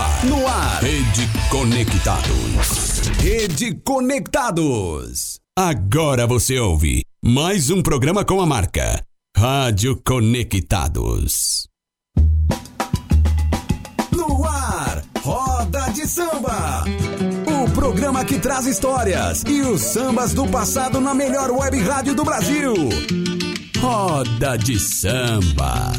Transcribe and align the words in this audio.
Ar, 0.00 0.24
no 0.24 0.46
ar, 0.46 0.82
Rede 0.82 1.28
Conectados. 1.50 3.00
Rede 3.18 3.74
Conectados. 3.84 5.38
Agora 5.56 6.26
você 6.26 6.58
ouve 6.58 7.02
mais 7.22 7.70
um 7.70 7.82
programa 7.82 8.24
com 8.24 8.40
a 8.40 8.46
marca 8.46 9.02
Rádio 9.36 10.00
Conectados. 10.02 11.68
No 14.10 14.44
ar, 14.44 15.04
Roda 15.22 15.90
de 15.90 16.06
Samba. 16.06 16.84
O 17.46 17.70
programa 17.72 18.24
que 18.24 18.38
traz 18.38 18.66
histórias 18.66 19.44
e 19.46 19.60
os 19.60 19.82
sambas 19.82 20.32
do 20.32 20.46
passado 20.48 20.98
na 21.00 21.14
melhor 21.14 21.50
web 21.50 21.78
rádio 21.80 22.14
do 22.14 22.24
Brasil. 22.24 22.74
Roda 23.78 24.56
de 24.56 24.78
samba. 24.78 25.92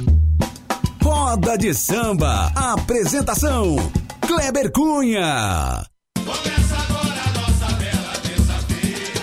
Roda 1.11 1.57
de 1.57 1.73
Samba. 1.73 2.53
Apresentação: 2.55 3.75
Kleber 4.22 4.72
Cunha. 4.72 5.83
Começa 6.16 6.75
agora 6.88 7.22
a 7.27 7.31
nossa 7.38 7.75
bela 7.75 8.13
terça-feira. 8.23 9.22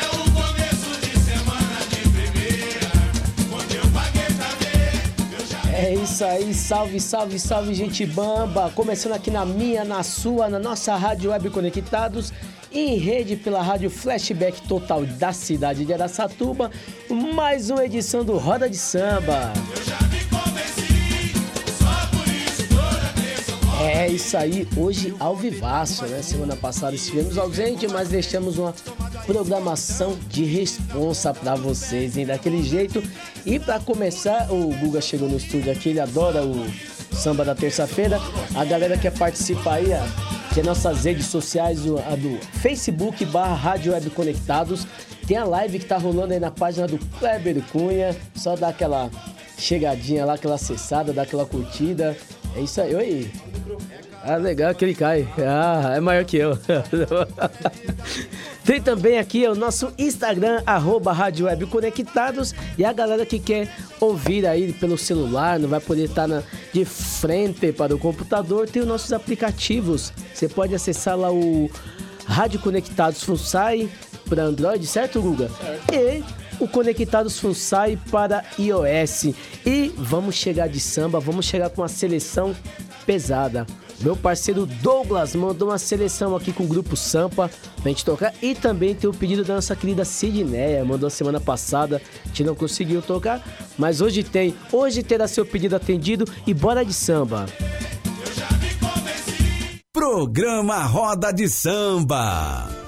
É 0.00 0.06
o 0.16 0.22
começo 0.32 0.98
de 0.98 1.18
semana 1.18 1.78
de 1.90 2.08
primeira. 2.08 2.90
Quando 3.50 3.74
eu 3.74 3.82
paguei 3.92 4.34
pra 4.34 4.48
ver, 4.60 5.38
eu 5.38 5.46
já 5.46 5.76
É 5.76 5.94
isso 5.94 6.24
aí, 6.24 6.54
salve, 6.54 6.98
salve, 6.98 7.38
salve, 7.38 7.74
gente 7.74 8.06
bamba! 8.06 8.72
Começando 8.74 9.12
aqui 9.12 9.30
na 9.30 9.44
minha, 9.44 9.84
na 9.84 10.02
sua, 10.02 10.48
na 10.48 10.58
nossa 10.58 10.96
Rádio 10.96 11.32
Web 11.32 11.50
Conectados, 11.50 12.32
em 12.72 12.96
rede 12.96 13.36
pela 13.36 13.60
Rádio 13.60 13.90
Flashback 13.90 14.62
Total 14.66 15.04
da 15.04 15.34
cidade 15.34 15.84
de 15.84 15.92
Araçatuba, 15.92 16.70
mais 17.10 17.68
uma 17.68 17.84
edição 17.84 18.24
do 18.24 18.38
Roda 18.38 18.70
de 18.70 18.78
Samba. 18.78 19.52
É 23.82 24.06
isso 24.06 24.36
aí, 24.36 24.68
hoje 24.76 25.14
ao 25.18 25.34
vivaço, 25.34 26.04
né? 26.04 26.20
Semana 26.20 26.54
passada 26.54 26.94
estivemos 26.94 27.38
ausente, 27.38 27.88
mas 27.88 28.10
deixamos 28.10 28.58
uma 28.58 28.74
programação 29.24 30.18
de 30.28 30.44
responsa 30.44 31.32
pra 31.32 31.54
vocês, 31.54 32.14
hein? 32.18 32.26
Daquele 32.26 32.62
jeito. 32.62 33.02
E 33.46 33.58
pra 33.58 33.80
começar, 33.80 34.52
o 34.52 34.68
Guga 34.76 35.00
chegou 35.00 35.30
no 35.30 35.38
estúdio 35.38 35.72
aqui, 35.72 35.88
ele 35.88 36.00
adora 36.00 36.44
o 36.44 36.66
samba 37.10 37.42
da 37.42 37.54
terça-feira. 37.54 38.20
A 38.54 38.66
galera 38.66 38.98
que 38.98 39.10
participa 39.10 39.72
aí, 39.72 39.86
ó, 39.94 40.54
tem 40.54 40.62
nossas 40.62 41.04
redes 41.04 41.26
sociais, 41.26 41.80
a 42.06 42.16
do 42.16 42.38
Facebook 42.60 43.24
barra 43.24 43.54
Rádio 43.54 43.92
Web 43.94 44.10
Conectados. 44.10 44.86
Tem 45.26 45.38
a 45.38 45.44
live 45.44 45.78
que 45.78 45.86
tá 45.86 45.96
rolando 45.96 46.34
aí 46.34 46.40
na 46.40 46.50
página 46.50 46.86
do 46.86 46.98
Kleber 47.18 47.62
Cunha. 47.72 48.14
Só 48.34 48.56
dá 48.56 48.68
aquela 48.68 49.10
chegadinha 49.56 50.26
lá, 50.26 50.34
aquela 50.34 50.56
acessada, 50.56 51.14
dá 51.14 51.22
aquela 51.22 51.46
curtida. 51.46 52.14
É 52.56 52.60
isso 52.60 52.80
aí. 52.80 52.94
Oi. 52.94 53.30
Ah, 54.22 54.36
legal 54.36 54.74
que 54.74 54.84
ele 54.84 54.94
cai. 54.94 55.26
Ah, 55.38 55.94
é 55.96 56.00
maior 56.00 56.24
que 56.24 56.36
eu. 56.36 56.58
Tem 58.64 58.80
também 58.80 59.18
aqui 59.18 59.46
o 59.48 59.54
nosso 59.54 59.92
Instagram, 59.98 60.62
arroba 60.66 61.12
Rádio 61.12 61.46
Web 61.46 61.66
Conectados. 61.66 62.54
E 62.76 62.84
a 62.84 62.92
galera 62.92 63.24
que 63.24 63.38
quer 63.38 63.74
ouvir 63.98 64.46
aí 64.46 64.72
pelo 64.74 64.98
celular, 64.98 65.58
não 65.58 65.68
vai 65.68 65.80
poder 65.80 66.04
estar 66.04 66.26
na- 66.28 66.42
de 66.72 66.84
frente 66.84 67.72
para 67.72 67.94
o 67.94 67.98
computador, 67.98 68.68
tem 68.68 68.82
os 68.82 68.88
nossos 68.88 69.12
aplicativos. 69.12 70.12
Você 70.34 70.48
pode 70.48 70.74
acessar 70.74 71.16
lá 71.16 71.32
o 71.32 71.70
Rádio 72.26 72.60
Conectados 72.60 73.24
Funsai 73.24 73.88
para 74.28 74.42
Android, 74.44 74.86
certo, 74.86 75.20
Guga? 75.22 75.50
E 75.90 76.22
o 76.60 76.68
Conectados 76.68 77.38
Funsai 77.38 77.98
para 78.10 78.44
iOS. 78.58 79.34
E 79.66 79.92
vamos 79.96 80.36
chegar 80.36 80.68
de 80.68 80.78
samba, 80.78 81.18
vamos 81.18 81.46
chegar 81.46 81.70
com 81.70 81.82
uma 81.82 81.88
seleção 81.88 82.54
pesada. 83.04 83.66
Meu 84.00 84.16
parceiro 84.16 84.64
Douglas 84.64 85.34
mandou 85.34 85.68
uma 85.68 85.78
seleção 85.78 86.34
aqui 86.34 86.52
com 86.52 86.64
o 86.64 86.66
grupo 86.66 86.96
Sampa 86.96 87.50
pra 87.76 87.90
gente 87.90 88.04
tocar. 88.04 88.32
E 88.40 88.54
também 88.54 88.94
tem 88.94 89.10
o 89.10 89.12
pedido 89.12 89.44
da 89.44 89.56
nossa 89.56 89.76
querida 89.76 90.04
Sidneia. 90.04 90.84
Mandou 90.84 91.10
semana 91.10 91.38
passada, 91.38 92.00
a 92.24 92.28
gente 92.28 92.44
não 92.44 92.54
conseguiu 92.54 93.02
tocar. 93.02 93.44
Mas 93.76 94.00
hoje 94.00 94.24
tem. 94.24 94.54
Hoje 94.72 95.02
terá 95.02 95.28
seu 95.28 95.44
pedido 95.44 95.76
atendido 95.76 96.24
e 96.46 96.54
bora 96.54 96.82
de 96.82 96.94
samba. 96.94 97.46
Programa 99.92 100.82
Roda 100.84 101.30
de 101.30 101.46
Samba. 101.46 102.79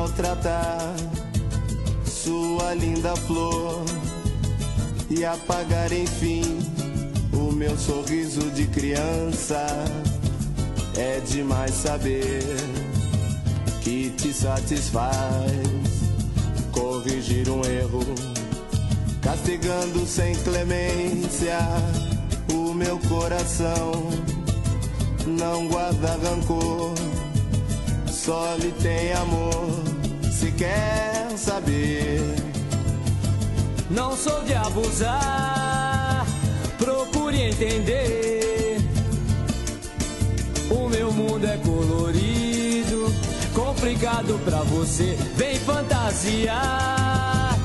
Maltratar 0.00 0.94
sua 2.06 2.72
linda 2.72 3.14
flor 3.16 3.84
e 5.10 5.26
apagar 5.26 5.92
enfim 5.92 6.58
o 7.34 7.52
meu 7.52 7.76
sorriso 7.76 8.50
de 8.52 8.66
criança? 8.68 9.66
É 10.96 11.20
demais 11.20 11.72
saber 11.72 12.42
que 13.82 14.10
te 14.10 14.32
satisfaz 14.32 15.12
corrigir 16.72 17.50
um 17.50 17.62
erro, 17.64 18.04
castigando 19.20 20.06
sem 20.06 20.34
clemência 20.36 21.58
o 22.54 22.72
meu 22.72 22.98
coração. 23.00 23.92
Não 25.26 25.68
guarda 25.68 26.18
rancor 26.22 26.94
só 28.30 28.54
lhe 28.56 28.70
tem 28.72 29.12
amor. 29.14 29.79
Quer 30.60 31.38
saber, 31.38 32.20
Não 33.90 34.14
sou 34.14 34.42
de 34.42 34.52
abusar, 34.52 36.26
procure 36.76 37.40
entender. 37.40 38.76
O 40.70 40.86
meu 40.86 41.10
mundo 41.12 41.46
é 41.46 41.56
colorido, 41.56 43.06
complicado 43.54 44.38
pra 44.44 44.58
você. 44.64 45.16
Vem 45.34 45.58
fantasiar 45.60 47.58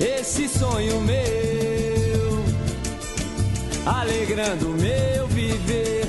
esse 0.00 0.48
sonho 0.48 0.98
meu, 1.02 2.42
alegrando 3.84 4.68
meu 4.70 5.26
viver. 5.26 5.99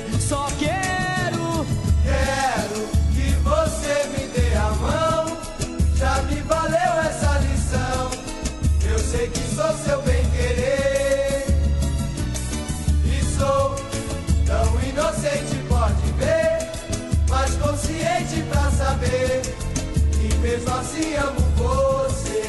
Sou 9.62 9.76
seu 9.84 10.02
bem 10.02 10.24
querer. 10.30 11.46
E 13.04 13.24
sou 13.36 13.76
tão 14.44 14.88
inocente, 14.88 15.56
pode 15.68 16.12
ver. 16.18 16.68
Mas 17.28 17.54
consciente 17.54 18.42
pra 18.50 18.70
saber 18.72 19.42
que 20.12 20.34
mesmo 20.38 20.74
assim 20.74 21.14
amo 21.14 21.40
você. 21.56 22.42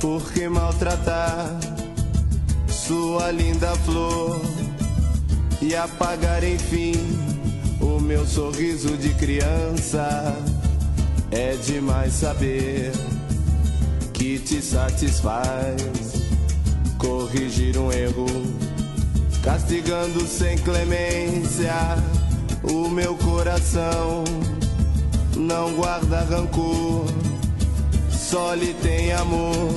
Por 0.00 0.32
que 0.32 0.48
maltratar 0.48 1.58
sua 2.68 3.30
linda 3.30 3.74
flor 3.84 4.40
e 5.60 5.74
apagar 5.74 6.42
enfim 6.44 6.94
o 7.80 8.00
meu 8.00 8.26
sorriso 8.26 8.96
de 8.96 9.12
criança? 9.14 10.34
É 11.30 11.56
demais 11.56 12.12
saber 12.12 12.92
que 14.16 14.38
te 14.38 14.62
satisfaz 14.62 15.76
corrigir 16.98 17.76
um 17.76 17.92
erro, 17.92 18.26
castigando 19.42 20.26
sem 20.26 20.56
clemência 20.58 21.74
o 22.62 22.88
meu 22.88 23.14
coração. 23.16 24.24
Não 25.36 25.74
guarda 25.74 26.20
rancor, 26.20 27.04
só 28.10 28.54
lhe 28.54 28.72
tem 28.74 29.12
amor. 29.12 29.70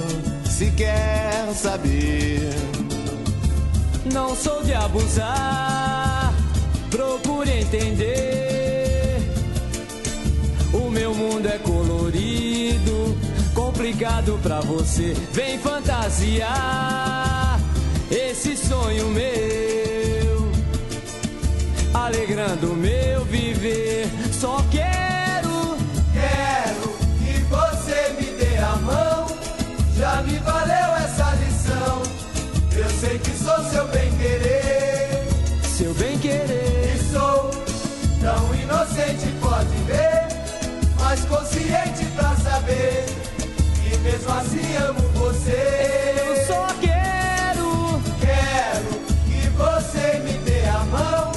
Se 0.46 0.72
quer 0.72 1.54
saber, 1.54 2.50
não 4.12 4.36
sou 4.36 4.64
de 4.64 4.74
abusar, 4.74 6.34
procure 6.90 7.60
entender. 7.60 9.20
O 10.74 10.90
meu 10.90 11.14
mundo 11.14 11.46
é 11.48 11.58
colorido, 11.60 13.18
complicado 13.80 14.38
pra 14.44 14.60
você. 14.60 15.16
Vem 15.32 15.58
fantasiar 15.58 17.58
esse 18.12 18.58
sonho 18.58 19.08
meu, 19.08 20.52
alegrando 21.94 22.74
o 22.74 22.76
meu 22.76 23.24
viver. 23.24 24.10
Só 24.34 24.58
quero, 24.70 25.78
quero 26.12 26.90
que 27.20 27.40
você 27.44 28.10
me 28.20 28.26
dê 28.38 28.58
a 28.58 28.76
mão. 28.82 29.28
Já 29.98 30.24
me 30.24 30.38
valeu 30.40 30.96
essa 30.98 31.34
lição. 31.36 32.04
Eu 32.76 32.90
sei 33.00 33.18
que 33.18 33.32
sou 33.32 33.64
seu 33.64 33.88
bem 33.88 34.12
querer. 34.18 35.26
seu 35.64 35.94
bem 35.94 36.20
querer. 36.20 36.98
E 36.98 37.00
sou 37.14 37.50
tão 38.20 38.54
inocente, 38.56 39.34
pode 39.40 39.74
ver. 39.88 40.28
Mas 41.00 41.24
consciente 41.24 42.04
pra 42.18 42.36
saber 42.36 43.19
mesmo 44.02 44.32
assim 44.32 44.76
amo 44.78 45.00
você. 45.16 46.16
Eu 46.26 46.36
só 46.48 46.68
quero, 46.80 48.02
quero 48.20 48.90
que 49.26 49.50
você 49.50 50.20
me 50.20 50.34
dê 50.40 50.66
a 50.68 50.80
mão. 50.86 51.32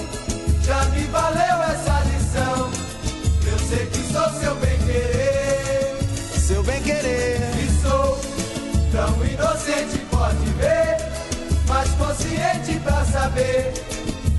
Já 0.63 0.85
me 0.87 1.05
valeu 1.07 1.63
essa 1.71 2.03
lição. 2.11 2.71
Eu 3.51 3.59
sei 3.59 3.87
que 3.87 3.99
sou 4.13 4.29
seu 4.41 4.55
bem 4.57 4.79
querer. 4.79 5.97
Seu 6.39 6.63
bem 6.63 6.83
querer. 6.83 7.41
E 7.59 7.83
sou 7.83 8.19
tão 8.93 9.25
inocente, 9.27 9.99
pode 10.11 10.47
ver. 10.59 10.97
Mas 11.69 11.89
consciente 11.95 12.79
pra 12.81 13.05
saber 13.05 13.73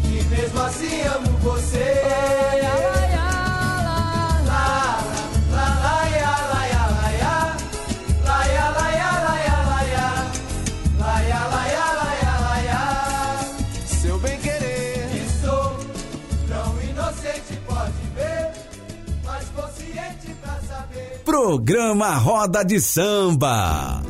que 0.01 0.23
mesmo 0.25 0.61
assim 0.61 1.01
amo 1.03 1.37
você. 1.39 3.02
Programa 21.33 22.15
Roda 22.17 22.63
de 22.63 22.79
Samba. 22.79 24.03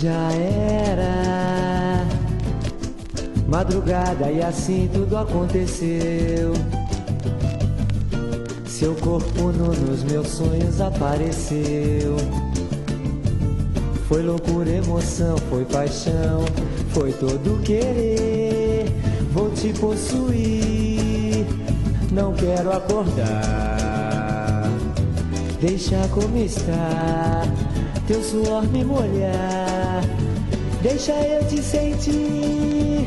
Já 0.00 0.32
era 0.32 2.06
madrugada 3.46 4.30
e 4.30 4.40
assim 4.40 4.88
tudo 4.94 5.18
aconteceu. 5.18 6.54
Seu 8.64 8.94
corpo 8.94 9.52
nu 9.52 9.74
nos 9.74 10.02
meus 10.04 10.28
sonhos 10.28 10.80
apareceu. 10.80 12.16
Foi 14.08 14.22
loucura, 14.22 14.70
emoção, 14.70 15.36
foi 15.50 15.66
paixão, 15.66 16.42
foi 16.94 17.12
todo 17.12 17.60
querer. 17.62 18.86
Vou 19.32 19.50
te 19.50 19.68
possuir, 19.74 21.44
não 22.10 22.32
quero 22.32 22.72
acordar. 22.72 24.66
Deixa 25.60 25.96
como 26.08 26.38
está, 26.38 27.42
teu 28.06 28.22
suor 28.22 28.66
me 28.68 28.82
molhar. 28.82 30.02
Deixa 30.82 31.12
eu 31.12 31.44
te 31.46 31.62
sentir 31.62 33.06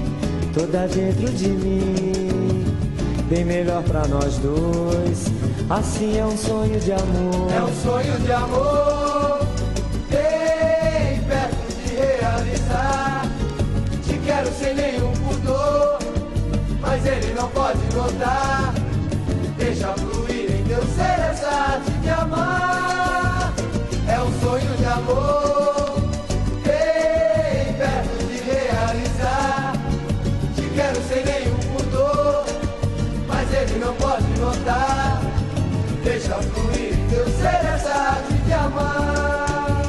toda 0.54 0.88
dentro 0.88 1.32
de 1.32 1.48
mim. 1.48 2.66
bem 3.30 3.46
melhor 3.46 3.82
pra 3.84 4.06
nós 4.08 4.38
dois. 4.38 5.32
Assim 5.70 6.18
é 6.18 6.26
um 6.26 6.38
sonho 6.38 6.80
de 6.80 6.92
amor. 6.92 7.52
É 7.56 7.64
um 7.64 7.74
sonho 7.82 8.20
de 8.20 8.32
amor, 8.32 9.01
não 17.42 17.50
pode 17.50 17.84
notar. 17.96 18.74
Deixa 19.58 19.88
fluir 19.94 20.52
em 20.52 20.64
teu 20.64 20.82
ser 20.84 21.20
essa 21.32 21.48
arte 21.48 21.92
de 21.92 22.10
amar. 22.10 23.54
É 24.08 24.22
um 24.22 24.32
sonho 24.42 24.78
de 24.78 24.86
amor, 24.86 26.00
bem 26.64 27.74
perto 27.80 28.26
de 28.28 28.38
realizar. 28.52 29.74
Te 30.56 30.62
quero 30.76 31.02
sem 31.08 31.26
nenhum 31.26 31.58
pudor, 31.74 32.46
mas 33.28 33.54
ele 33.54 33.80
não 33.80 33.94
pode 33.96 34.28
notar. 34.40 35.22
Deixa 36.04 36.36
fluir 36.36 36.94
em 36.94 37.08
teu 37.10 37.26
ser 37.26 37.66
essa 37.74 37.94
arte 37.94 38.34
de 38.34 38.54
amar. 38.54 39.82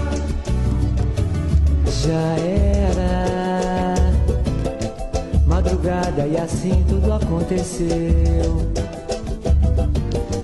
Já 1.87 2.37
era 2.39 2.62
madrugada 6.13 6.27
e 6.27 6.37
assim 6.37 6.85
tudo 6.89 7.13
aconteceu. 7.13 8.63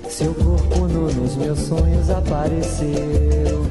Seu 0.09 0.33
corpo 0.33 0.87
nu 0.87 1.11
nos 1.13 1.35
meus 1.35 1.59
sonhos 1.59 2.09
apareceu. 2.09 3.65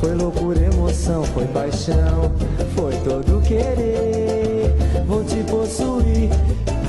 Foi 0.00 0.14
loucura, 0.14 0.60
emoção, 0.60 1.24
foi 1.24 1.46
paixão, 1.46 2.32
foi 2.74 2.92
todo 3.04 3.42
querer. 3.42 4.74
Vou 5.06 5.24
te 5.24 5.42
possuir, 5.44 6.30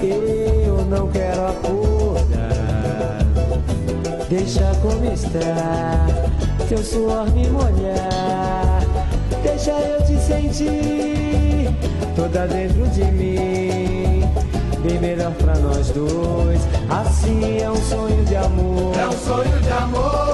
eu 0.03 0.85
não 0.85 1.07
quero 1.09 1.47
acordar. 1.47 3.19
Deixa 4.29 4.71
como 4.81 5.05
está, 5.11 6.07
teu 6.67 6.77
suor 6.77 7.29
me 7.31 7.49
molhar. 7.49 8.83
Deixa 9.43 9.71
eu 9.71 10.05
te 10.05 10.17
sentir 10.19 11.28
toda 12.19 12.45
dentro 12.47 12.85
de 12.89 13.05
mim. 13.05 14.23
Bem 14.83 14.99
melhor 14.99 15.31
pra 15.33 15.55
nós 15.59 15.89
dois. 15.91 16.59
Assim 16.89 17.61
é 17.61 17.71
um 17.71 17.77
sonho 17.77 18.25
de 18.25 18.35
amor. 18.35 18.93
É 18.97 19.07
um 19.07 19.11
sonho 19.11 19.61
de 19.61 19.69
amor, 19.69 20.28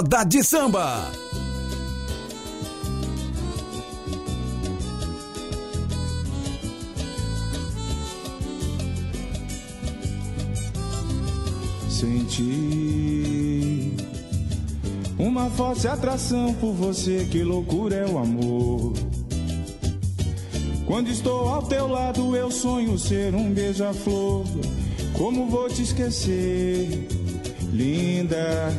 Roda 0.00 0.24
de 0.24 0.42
samba. 0.42 1.12
Senti 11.90 12.32
uma 15.18 15.50
forte 15.50 15.86
atração 15.86 16.54
por 16.54 16.72
você, 16.72 17.28
que 17.30 17.42
loucura 17.42 17.96
é 17.96 18.06
o 18.06 18.16
amor. 18.16 18.94
Quando 20.86 21.10
estou 21.10 21.46
ao 21.46 21.62
teu 21.64 21.86
lado, 21.86 22.34
eu 22.34 22.50
sonho 22.50 22.98
ser 22.98 23.34
um 23.34 23.52
beija-flor. 23.52 24.46
Como 25.12 25.50
vou 25.50 25.68
te 25.68 25.82
esquecer, 25.82 27.06
linda? 27.70 28.72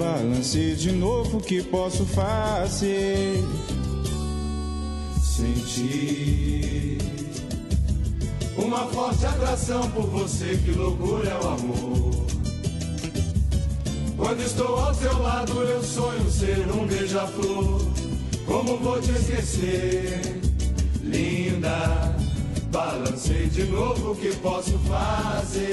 Balancei 0.00 0.74
de 0.74 0.92
novo, 0.92 1.42
que 1.42 1.62
posso 1.62 2.06
fazer? 2.06 3.44
Senti 5.22 6.96
uma 8.56 8.86
forte 8.86 9.26
atração 9.26 9.90
por 9.90 10.06
você, 10.06 10.58
que 10.64 10.70
loucura 10.70 11.28
é 11.28 11.34
o 11.34 11.48
amor. 11.48 12.26
Quando 14.16 14.40
estou 14.40 14.74
ao 14.78 14.94
teu 14.94 15.18
lado, 15.20 15.60
eu 15.64 15.82
sonho 15.82 16.30
ser 16.30 16.66
um 16.72 16.86
beija-flor. 16.86 17.82
Como 18.46 18.78
vou 18.78 18.98
te 19.02 19.10
esquecer, 19.10 20.40
linda? 21.02 22.16
Balancei 22.72 23.48
de 23.48 23.64
novo, 23.64 24.12
o 24.12 24.16
que 24.16 24.34
posso 24.36 24.78
fazer? 24.78 25.69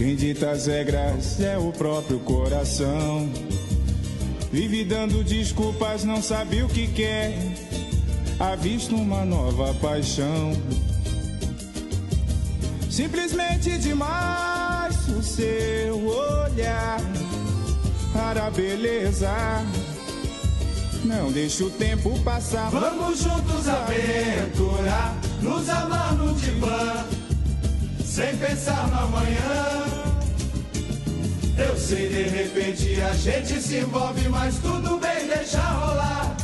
Quem 0.00 0.16
dita 0.16 0.52
as 0.52 0.64
regras 0.64 1.38
é 1.42 1.58
o 1.58 1.70
próprio 1.72 2.18
coração. 2.20 3.30
Vive 4.50 4.82
dando 4.82 5.22
desculpas, 5.22 6.04
não 6.04 6.22
sabe 6.22 6.62
o 6.62 6.68
que 6.70 6.86
quer. 6.86 7.36
Avista 8.38 8.94
uma 8.94 9.26
nova 9.26 9.74
paixão. 9.74 10.52
Simplesmente 12.90 13.76
demais 13.76 15.06
o 15.08 15.22
seu 15.22 16.02
olhar 16.06 16.98
para 18.14 18.46
a 18.46 18.50
beleza. 18.50 19.30
Não 21.04 21.30
deixa 21.30 21.62
o 21.64 21.70
tempo 21.70 22.18
passar. 22.20 22.70
Vamos 22.70 23.18
juntos 23.18 23.68
aventurar, 23.68 25.20
nos 25.42 25.68
amar 25.68 26.14
no 26.14 26.32
divã, 26.36 27.04
sem 28.02 28.34
pensar 28.38 28.88
no 28.88 28.98
amanhã. 28.98 29.89
Eu 31.68 31.76
sei, 31.76 32.08
de 32.08 32.22
repente 32.22 33.00
a 33.02 33.12
gente 33.12 33.60
se 33.60 33.76
envolve, 33.78 34.28
mas 34.30 34.56
tudo 34.58 34.96
bem, 34.98 35.28
deixa 35.28 35.60
rolar. 35.60 36.34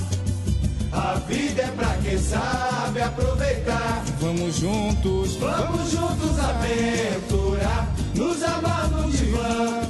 A 0.92 1.14
vida 1.26 1.62
é 1.62 1.70
pra 1.72 1.96
quem 2.02 2.18
sabe 2.18 3.00
aproveitar. 3.00 4.04
Vamos 4.20 4.56
juntos, 4.56 5.36
Vamos 5.36 5.90
juntos 5.90 6.38
aventurar, 6.38 7.94
nos 8.14 8.42
amar 8.42 8.90
no 8.90 9.10
divã, 9.10 9.82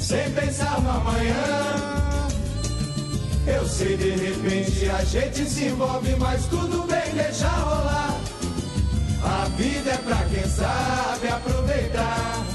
sem 0.00 0.30
pensar 0.32 0.80
no 0.80 0.90
amanhã. 0.90 2.32
Eu 3.46 3.66
sei, 3.68 3.96
de 3.96 4.10
repente 4.10 4.90
a 4.90 5.04
gente 5.04 5.44
se 5.48 5.64
envolve, 5.66 6.16
mas 6.16 6.46
tudo 6.46 6.86
bem, 6.88 7.14
deixa 7.14 7.48
rolar. 7.48 8.20
A 9.24 9.44
vida 9.56 9.90
é 9.90 9.96
pra 9.98 10.16
quem 10.24 10.44
sabe 10.48 11.28
aproveitar. 11.28 12.51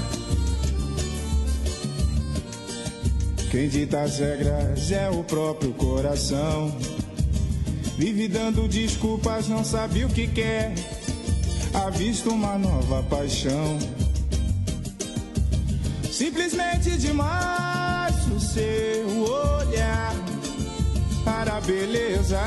Quem 3.50 3.66
dita 3.66 4.02
as 4.02 4.18
regras 4.18 4.92
é 4.92 5.08
o 5.08 5.24
próprio 5.24 5.72
coração. 5.72 6.76
Vive 7.96 8.28
dando 8.28 8.68
desculpas, 8.68 9.48
não 9.48 9.64
sabe 9.64 10.04
o 10.04 10.08
que 10.10 10.26
quer. 10.26 10.74
Avista 11.72 12.28
uma 12.28 12.58
nova 12.58 13.02
paixão. 13.04 13.78
Simplesmente 16.12 16.98
demais 16.98 18.14
o 18.26 18.38
seu 18.38 19.22
olhar 19.22 20.14
para 21.24 21.56
a 21.56 21.60
beleza. 21.62 22.40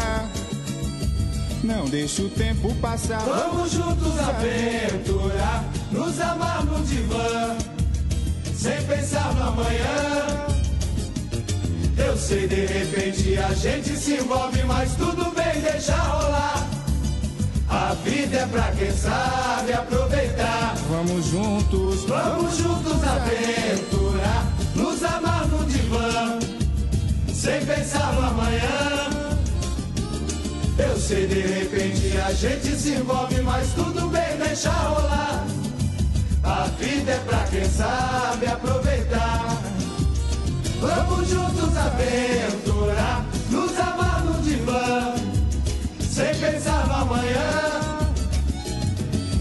Não 1.63 1.85
deixa 1.85 2.21
o 2.21 2.29
tempo 2.29 2.73
passar. 2.75 3.21
Vamos 3.21 3.71
juntos 3.71 4.19
aventurar, 4.19 5.65
nos 5.91 6.19
amar 6.19 6.63
no 6.63 6.79
divã, 6.85 7.57
sem 8.55 8.83
pensar 8.83 9.33
no 9.33 9.43
amanhã. 9.43 10.50
Eu 12.11 12.17
sei, 12.17 12.45
de 12.45 12.65
repente 12.65 13.37
a 13.37 13.53
gente 13.53 13.95
se 13.95 14.15
envolve, 14.15 14.61
mas 14.65 14.95
tudo 14.95 15.31
bem, 15.33 15.61
deixa 15.61 15.95
rolar. 15.95 16.67
A 17.69 17.93
vida 18.03 18.39
é 18.39 18.45
pra 18.47 18.63
quem 18.77 18.91
sabe 18.91 19.71
aproveitar. 19.71 20.75
Vamos 20.89 21.27
juntos, 21.27 22.03
Vamos 22.03 22.57
juntos 22.57 23.01
aventurar, 23.01 24.45
nos 24.75 25.01
amar 25.05 25.47
no 25.47 25.65
divã, 25.65 26.37
sem 27.33 27.65
pensar 27.65 28.11
no 28.11 28.27
amanhã. 28.27 29.09
Eu 30.79 30.99
sei, 30.99 31.27
de 31.27 31.39
repente 31.39 32.17
a 32.17 32.33
gente 32.33 32.75
se 32.75 32.89
envolve, 32.89 33.41
mas 33.41 33.71
tudo 33.71 34.09
bem, 34.09 34.37
deixa 34.37 34.69
rolar. 34.69 35.45
A 36.43 36.63
vida 36.77 37.13
é 37.13 37.19
pra 37.19 37.45
quem 37.45 37.63
sabe 37.63 38.47
aproveitar. 38.47 38.80
Juntos 41.31 41.77
aventurar, 41.77 43.25
nos 43.49 43.79
amar 43.79 44.25
no 44.25 44.41
divã, 44.41 45.15
sem 46.01 46.35
pensar 46.35 46.85
no 46.87 46.93
amanhã. 46.93 47.71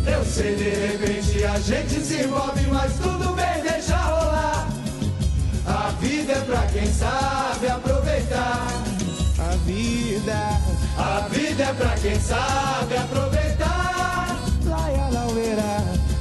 Eu 0.06 0.25
sei, 0.25 0.54
de 0.54 0.70
repente 0.70 1.44
a 1.44 1.59
gente 1.59 2.00
se 2.00 2.23
envolve, 2.23 2.64
mas 2.68 2.92
tudo 2.94 3.35
bem, 3.35 3.62
deixa 3.62 3.97
rolar. 3.97 4.68
A 5.66 5.90
vida 6.00 6.32
é 6.32 6.40
pra 6.40 6.62
quem 6.68 6.87
sabe 6.87 7.66
aproveitar. 7.68 8.66
a 9.38 9.56
vida. 9.66 10.61
A 10.97 11.28
vida 11.28 11.62
é 11.64 11.73
pra 11.73 11.90
quem 11.97 12.20
sabe 12.20 12.97
aproveitar. 12.97 14.37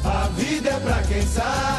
A 0.04 0.28
vida 0.36 0.70
é 0.70 0.80
pra 0.80 1.02
quem 1.04 1.22
sabe 1.28 1.79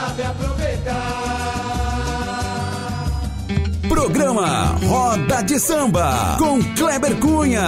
Programa 4.20 4.76
Roda 4.86 5.42
de 5.42 5.58
Samba 5.58 6.36
com 6.38 6.62
Kleber 6.74 7.18
Cunha. 7.18 7.64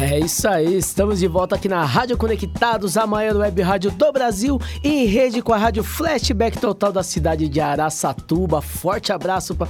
É 0.00 0.20
isso 0.20 0.46
aí, 0.46 0.76
estamos 0.76 1.18
de 1.18 1.26
volta 1.26 1.56
aqui 1.56 1.68
na 1.68 1.84
Rádio 1.84 2.16
Conectados, 2.16 2.96
a 2.96 3.04
maior 3.04 3.34
web 3.34 3.60
rádio 3.62 3.90
do 3.90 4.12
Brasil, 4.12 4.60
em 4.84 5.04
rede 5.06 5.42
com 5.42 5.52
a 5.52 5.56
Rádio 5.56 5.82
Flashback 5.82 6.60
Total 6.60 6.92
da 6.92 7.02
cidade 7.02 7.48
de 7.48 7.60
Araçatuba. 7.60 8.62
Forte 8.62 9.12
abraço 9.12 9.56
para 9.56 9.66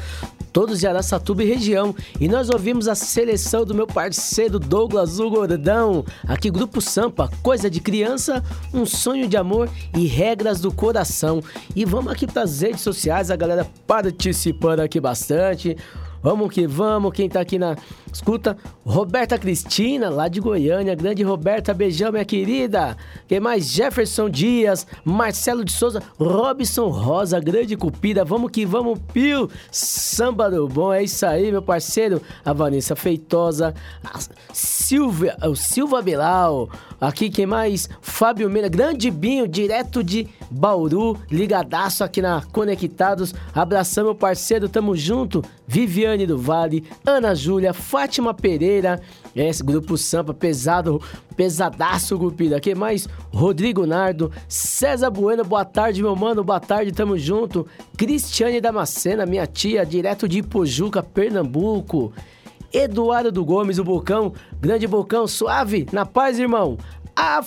todos 0.53 0.81
de 0.81 0.87
Araçatuba 0.87 1.43
e 1.43 1.47
região. 1.47 1.95
E 2.21 2.29
nós 2.29 2.51
ouvimos 2.51 2.87
a 2.89 2.95
seleção 2.95 3.65
do 3.65 3.75
meu 3.75 3.87
parceiro 3.87 4.59
Douglas 4.59 5.19
o 5.19 5.31
Gordão. 5.31 6.05
Aqui, 6.27 6.51
Grupo 6.51 6.81
Sampa, 6.81 7.31
Coisa 7.43 7.71
de 7.71 7.81
Criança, 7.81 8.45
Um 8.73 8.85
Sonho 8.85 9.27
de 9.27 9.37
Amor 9.37 9.69
e 9.97 10.07
Regras 10.07 10.61
do 10.61 10.73
Coração. 10.73 11.43
E 11.75 11.85
vamos 11.85 12.13
aqui 12.13 12.27
para 12.27 12.43
as 12.43 12.61
redes 12.61 12.83
sociais, 12.83 13.31
a 13.31 13.37
galera 13.37 13.67
participando 13.87 14.81
aqui 14.81 15.01
bastante. 15.01 15.77
Vamos 16.23 16.53
que 16.53 16.69
vamos, 16.69 17.13
quem 17.13 17.29
tá 17.29 17.41
aqui 17.41 17.59
na 17.59 17.77
escuta, 18.13 18.57
Roberta 18.87 19.37
Cristina, 19.37 20.09
lá 20.09 20.29
de 20.29 20.41
Goiânia, 20.41 20.95
grande 20.95 21.23
Roberta, 21.25 21.75
beijão, 21.75 22.13
minha 22.13 22.25
querida. 22.25 22.97
Quem 23.27 23.41
mais? 23.41 23.69
Jefferson 23.69 24.31
Dias, 24.31 24.87
Marcelo 25.05 25.65
de 25.65 25.73
Souza, 25.73 26.01
Robson 26.19 26.89
Rosa, 26.89 27.41
grande 27.41 27.77
cupida, 27.77 28.25
vamos 28.25 28.53
que 28.53 28.65
vamos, 28.65 29.01
Pio, 29.13 29.51
samba 29.71 30.49
do 30.49 30.69
bom, 30.69 30.93
é 30.93 31.03
isso 31.03 31.27
aí, 31.27 31.51
meu 31.51 31.63
parceiro, 31.63 32.23
a 32.45 32.53
Vanessa 32.53 32.95
Feitosa, 32.95 33.75
a 34.05 34.21
Silvia, 34.53 35.37
o 35.43 35.57
Silva 35.57 36.01
Belau, 36.03 36.71
aqui 37.03 37.29
quem 37.29 37.47
mais? 37.47 37.89
Fábio 38.01 38.49
Mena, 38.49 38.69
grande 38.69 39.11
Binho, 39.11 39.49
direto 39.49 40.05
de 40.05 40.29
Bauru, 40.49 41.19
ligadaço 41.29 42.05
aqui 42.05 42.23
na 42.23 42.43
Conectados, 42.53 43.35
abração, 43.53 44.05
meu 44.05 44.15
parceiro, 44.15 44.69
tamo 44.69 44.97
junto, 44.97 45.43
Viviane 45.67 46.27
do 46.29 46.39
Vale, 46.39 46.85
Ana 47.05 47.35
Júlia, 47.35 47.75
Fátima 47.75 48.33
Pereira, 48.33 49.01
esse 49.35 49.65
grupo 49.65 49.99
Sampa, 49.99 50.33
pesado, 50.33 51.03
pesadaço, 51.35 52.17
grupida. 52.17 52.59
Aqui 52.59 52.73
mais? 52.75 53.09
Rodrigo 53.33 53.85
Nardo, 53.85 54.31
César 54.47 55.11
Bueno, 55.11 55.43
boa 55.43 55.65
tarde, 55.65 56.03
meu 56.03 56.15
mano, 56.15 56.45
boa 56.45 56.61
tarde, 56.61 56.93
tamo 56.93 57.19
junto. 57.19 57.67
Cristiane 57.97 58.61
Damascena, 58.61 59.27
minha 59.27 59.47
tia, 59.47 59.85
direto 59.85 60.29
de 60.29 60.39
Ipojuca, 60.39 61.03
Pernambuco. 61.03 62.13
Eduardo 62.73 63.31
do 63.31 63.45
Gomes, 63.45 63.79
o 63.79 63.85
Bocão, 63.85 64.33
grande 64.61 64.87
Bocão, 64.87 65.27
suave, 65.27 65.87
na 65.93 66.07
paz, 66.07 66.39
irmão. 66.39 66.79
A 67.15 67.45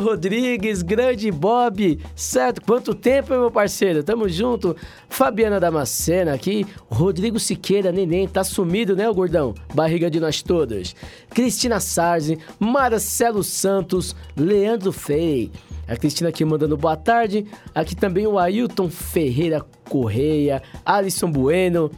Rodrigues, 0.00 0.80
grande 0.80 1.30
Bob, 1.30 1.98
certo? 2.16 2.62
Quanto 2.62 2.94
tempo, 2.94 3.30
meu 3.30 3.50
parceiro? 3.50 4.02
Tamo 4.02 4.26
junto. 4.30 4.74
Fabiana 5.10 5.60
Damascena 5.60 6.32
aqui, 6.32 6.66
Rodrigo 6.90 7.38
Siqueira, 7.38 7.92
neném, 7.92 8.26
tá 8.26 8.42
sumido, 8.42 8.96
né, 8.96 9.06
o 9.08 9.14
gordão? 9.14 9.54
Barriga 9.74 10.10
de 10.10 10.18
nós 10.18 10.40
todos. 10.40 10.96
Cristina 11.28 11.80
Sarzi, 11.80 12.38
Marcelo 12.58 13.44
Santos, 13.44 14.16
Leandro 14.34 14.90
Fei. 14.90 15.52
A 15.86 15.94
Cristina 15.94 16.30
aqui 16.30 16.44
mandando 16.44 16.76
boa 16.76 16.96
tarde. 16.96 17.46
Aqui 17.74 17.94
também 17.94 18.26
o 18.26 18.38
Ailton 18.38 18.88
Ferreira 18.88 19.64
Correia, 19.88 20.62
Alisson 20.84 21.30
Bueno, 21.30 21.90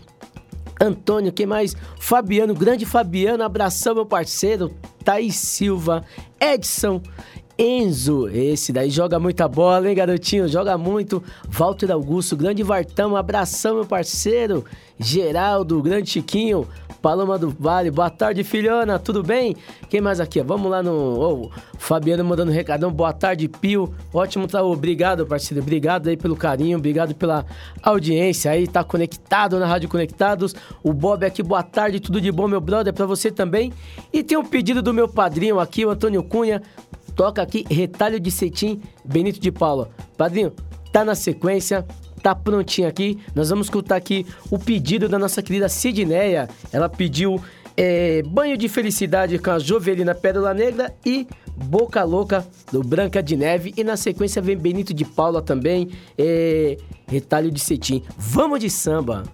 Antônio, 0.80 1.32
quem 1.32 1.46
mais? 1.46 1.76
Fabiano, 1.98 2.54
grande 2.54 2.86
Fabiano, 2.86 3.42
abração, 3.42 3.94
meu 3.94 4.06
parceiro. 4.06 4.74
Thaís 5.04 5.36
Silva, 5.36 6.02
Edson, 6.40 7.02
Enzo, 7.58 8.26
esse 8.30 8.72
daí 8.72 8.88
joga 8.88 9.18
muita 9.18 9.46
bola, 9.46 9.86
hein, 9.86 9.94
garotinho? 9.94 10.48
Joga 10.48 10.78
muito. 10.78 11.22
Walter 11.46 11.92
Augusto, 11.92 12.34
grande 12.34 12.62
Vartão, 12.62 13.14
abração, 13.14 13.74
meu 13.74 13.84
parceiro. 13.84 14.64
Geraldo, 14.98 15.82
grande 15.82 16.08
Chiquinho. 16.08 16.66
Paloma 17.00 17.38
do 17.38 17.48
Vale, 17.50 17.90
boa 17.90 18.10
tarde, 18.10 18.44
filhona, 18.44 18.98
tudo 18.98 19.22
bem? 19.22 19.56
Quem 19.88 20.02
mais 20.02 20.20
aqui? 20.20 20.42
Vamos 20.42 20.70
lá 20.70 20.82
no. 20.82 20.92
Oh, 20.92 21.50
Fabiano 21.78 22.22
mandando 22.22 22.50
um 22.50 22.54
recadão, 22.54 22.92
boa 22.92 23.12
tarde, 23.12 23.48
Pio. 23.48 23.94
Ótimo, 24.12 24.46
tá? 24.46 24.62
Obrigado, 24.62 25.26
parceiro. 25.26 25.62
Obrigado 25.62 26.08
aí 26.08 26.16
pelo 26.16 26.36
carinho, 26.36 26.76
obrigado 26.76 27.14
pela 27.14 27.46
audiência 27.82 28.50
aí, 28.50 28.68
tá 28.68 28.84
conectado 28.84 29.58
na 29.58 29.66
Rádio 29.66 29.88
Conectados. 29.88 30.54
O 30.82 30.92
Bob 30.92 31.24
aqui, 31.24 31.42
boa 31.42 31.62
tarde, 31.62 32.00
tudo 32.00 32.20
de 32.20 32.30
bom, 32.30 32.46
meu 32.46 32.60
brother, 32.60 32.92
pra 32.92 33.06
você 33.06 33.30
também. 33.30 33.72
E 34.12 34.22
tem 34.22 34.36
um 34.36 34.44
pedido 34.44 34.82
do 34.82 34.92
meu 34.92 35.08
padrinho 35.08 35.58
aqui, 35.58 35.86
o 35.86 35.90
Antônio 35.90 36.22
Cunha. 36.22 36.60
Toca 37.16 37.40
aqui, 37.40 37.64
retalho 37.70 38.20
de 38.20 38.30
cetim, 38.30 38.80
Benito 39.04 39.40
de 39.40 39.50
Paula. 39.50 39.88
Padrinho, 40.18 40.52
tá 40.92 41.02
na 41.02 41.14
sequência 41.14 41.86
tá 42.20 42.34
prontinho 42.34 42.88
aqui. 42.88 43.18
Nós 43.34 43.50
vamos 43.50 43.66
escutar 43.66 43.96
aqui 43.96 44.26
o 44.50 44.58
pedido 44.58 45.08
da 45.08 45.18
nossa 45.18 45.42
querida 45.42 45.68
Sidneia. 45.68 46.48
Ela 46.72 46.88
pediu 46.88 47.40
é, 47.76 48.22
Banho 48.22 48.56
de 48.56 48.68
Felicidade 48.68 49.38
com 49.38 49.50
a 49.50 49.58
Jovelina 49.58 50.14
Pérola 50.14 50.52
Negra 50.52 50.94
e 51.04 51.26
Boca 51.56 52.02
Louca 52.04 52.46
do 52.70 52.82
Branca 52.82 53.22
de 53.22 53.36
Neve. 53.36 53.72
E 53.76 53.84
na 53.84 53.96
sequência 53.96 54.40
vem 54.42 54.56
Benito 54.56 54.92
de 54.92 55.04
Paula 55.04 55.42
também, 55.42 55.90
é, 56.18 56.76
Retalho 57.08 57.50
de 57.50 57.60
Cetim. 57.60 58.02
Vamos 58.16 58.60
de 58.60 58.70
samba! 58.70 59.24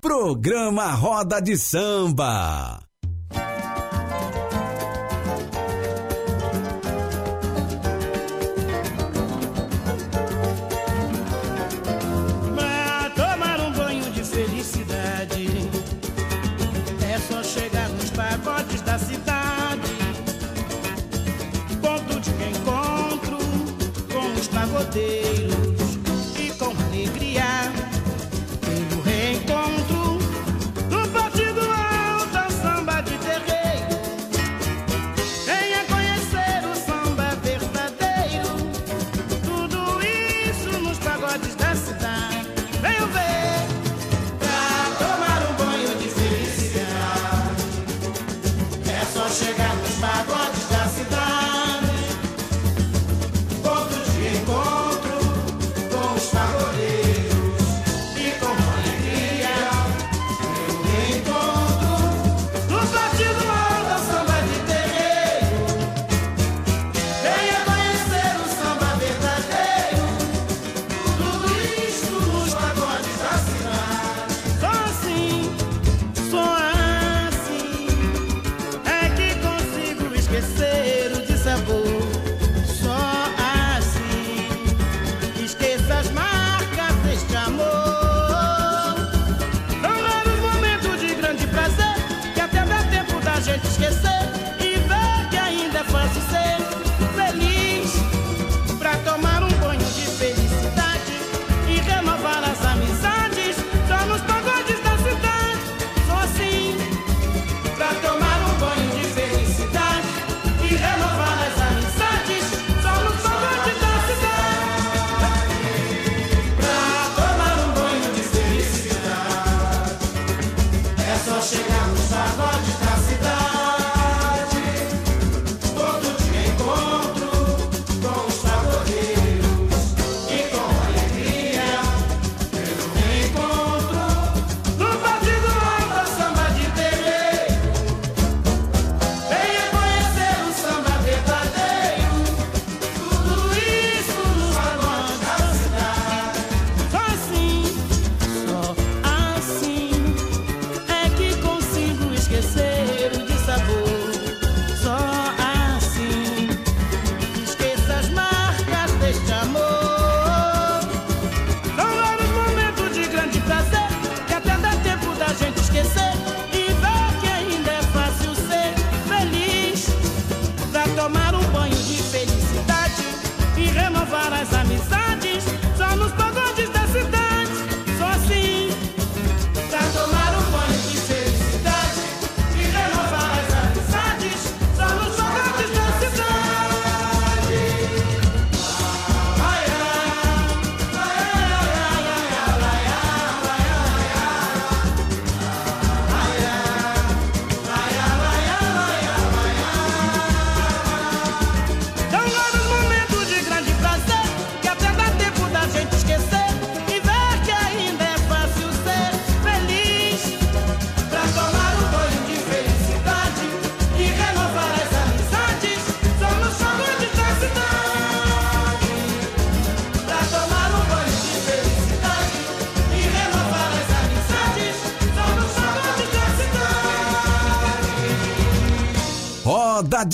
Programa 0.00 0.92
Roda 0.92 1.40
de 1.40 1.56
Samba. 1.56 2.91
Os 24.94 25.51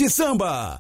Samba. 0.09 0.78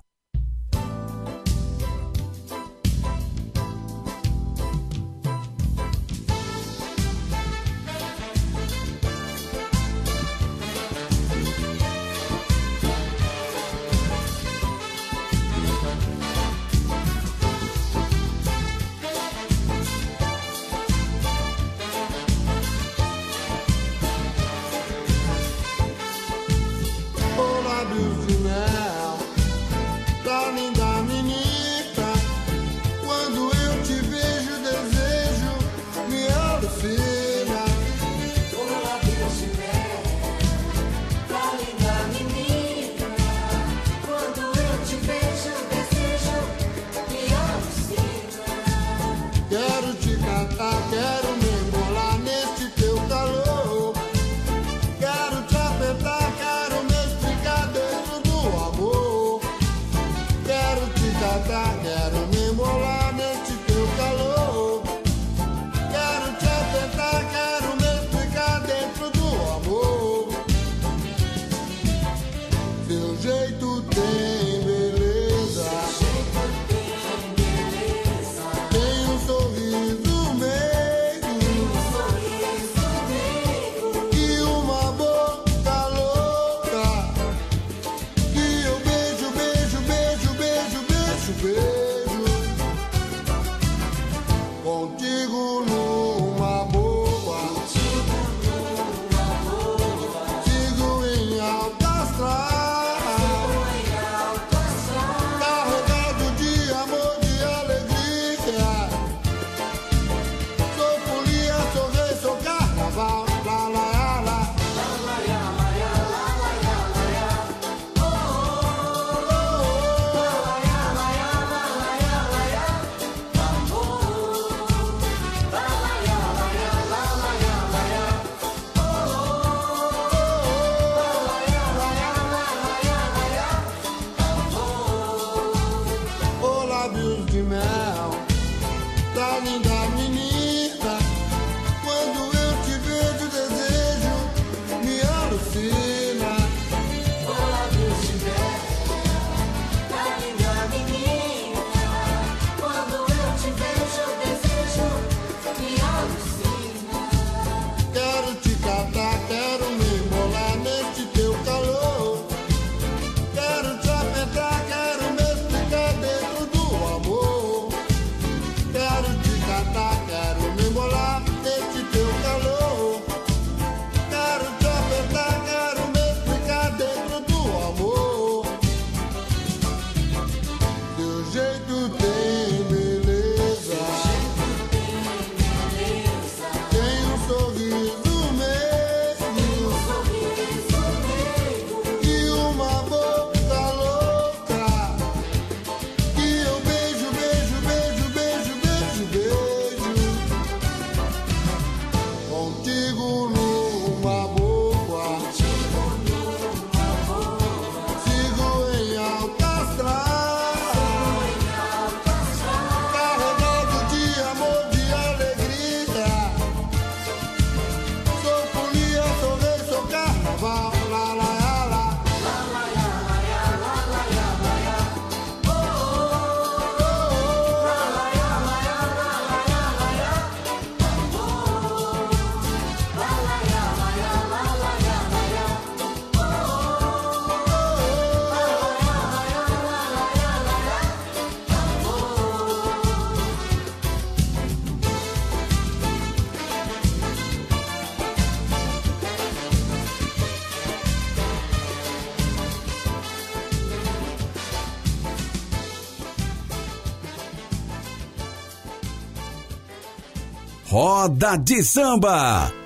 Roda 260.78 261.36
de 261.36 261.60
Samba. 261.64 262.57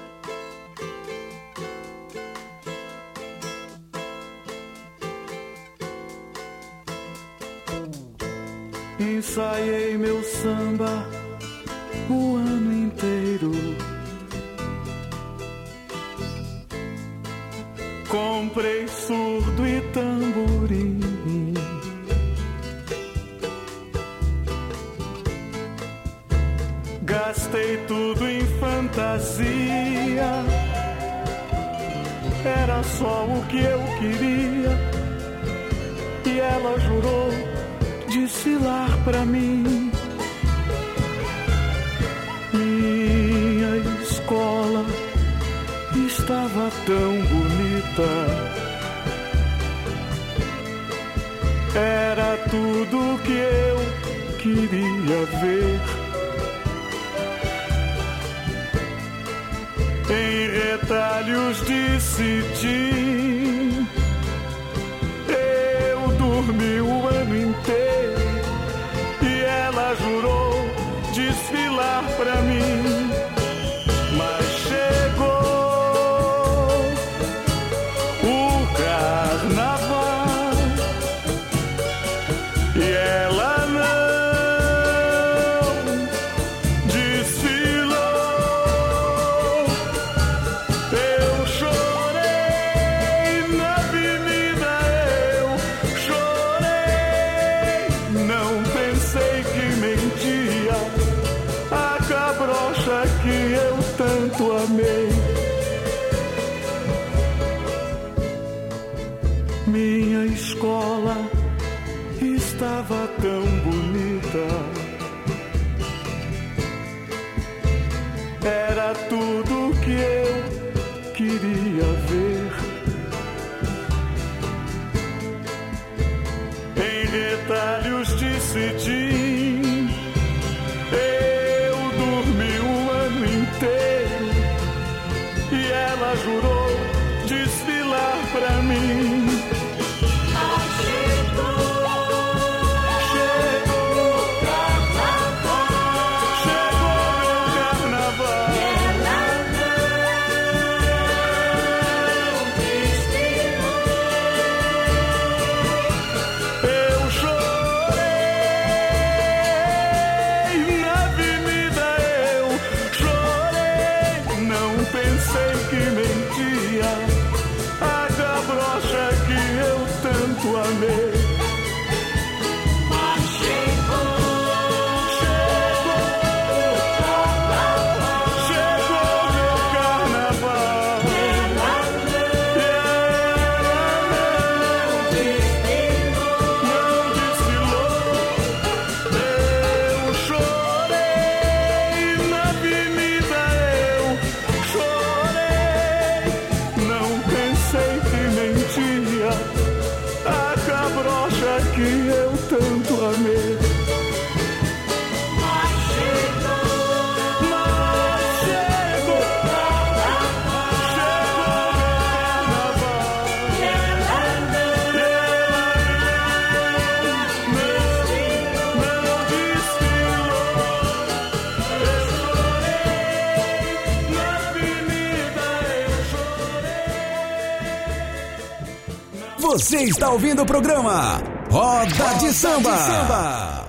Você 229.53 229.83
está 229.83 230.09
ouvindo 230.11 230.41
o 230.41 230.47
programa 230.47 231.23
Roda 231.51 232.15
de 232.19 232.33
Samba. 232.33 233.69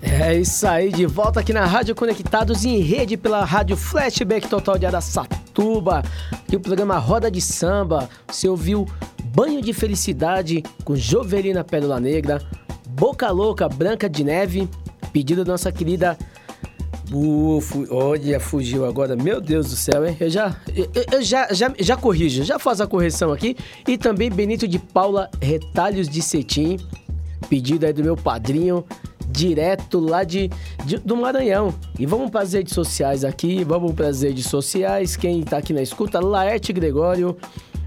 É 0.00 0.36
isso 0.36 0.64
aí, 0.64 0.92
de 0.92 1.04
volta 1.04 1.40
aqui 1.40 1.52
na 1.52 1.64
Rádio 1.64 1.92
Conectados 1.96 2.64
em 2.64 2.78
rede 2.78 3.16
pela 3.16 3.44
Rádio 3.44 3.76
Flashback 3.76 4.48
Total 4.48 4.78
de 4.78 4.86
Araçatuba. 4.86 6.04
Aqui 6.30 6.54
o 6.54 6.60
programa 6.60 6.96
Roda 6.98 7.28
de 7.28 7.40
Samba. 7.40 8.08
Você 8.28 8.48
ouviu 8.48 8.86
Banho 9.24 9.60
de 9.60 9.72
Felicidade 9.72 10.62
com 10.84 10.94
Jovelina 10.94 11.64
Pérola 11.64 11.98
Negra, 11.98 12.40
Boca 12.90 13.28
Louca 13.32 13.68
Branca 13.68 14.08
de 14.08 14.22
Neve, 14.22 14.68
pedido 15.12 15.44
da 15.44 15.50
nossa 15.50 15.72
querida. 15.72 16.16
Uh, 17.12 17.60
fu- 17.60 17.86
olha, 17.90 18.40
fugiu 18.40 18.84
agora. 18.86 19.14
Meu 19.14 19.40
Deus 19.40 19.68
do 19.70 19.76
céu, 19.76 20.06
hein? 20.06 20.16
Eu 20.18 20.30
já, 20.30 20.56
eu, 20.74 20.88
eu 21.12 21.22
já, 21.22 21.52
já, 21.52 21.72
já 21.78 21.96
corrijo, 21.96 22.42
já 22.42 22.58
faço 22.58 22.82
a 22.82 22.86
correção 22.86 23.30
aqui. 23.32 23.56
E 23.86 23.98
também 23.98 24.30
Benito 24.30 24.66
de 24.66 24.78
Paula 24.78 25.30
Retalhos 25.40 26.08
de 26.08 26.22
Cetim, 26.22 26.78
pedido 27.48 27.84
aí 27.84 27.92
do 27.92 28.02
meu 28.02 28.16
padrinho, 28.16 28.84
direto 29.28 29.98
lá 30.00 30.24
de, 30.24 30.50
de- 30.86 30.98
do 30.98 31.16
Maranhão. 31.16 31.74
E 31.98 32.06
vamos 32.06 32.30
para 32.30 32.40
as 32.40 32.52
redes 32.54 32.72
sociais 32.72 33.22
aqui, 33.24 33.62
vamos 33.64 33.92
para 33.92 34.08
as 34.08 34.22
redes 34.22 34.46
sociais. 34.46 35.14
Quem 35.14 35.42
tá 35.42 35.58
aqui 35.58 35.72
na 35.74 35.82
escuta, 35.82 36.18
Laerte 36.20 36.72
Gregório, 36.72 37.36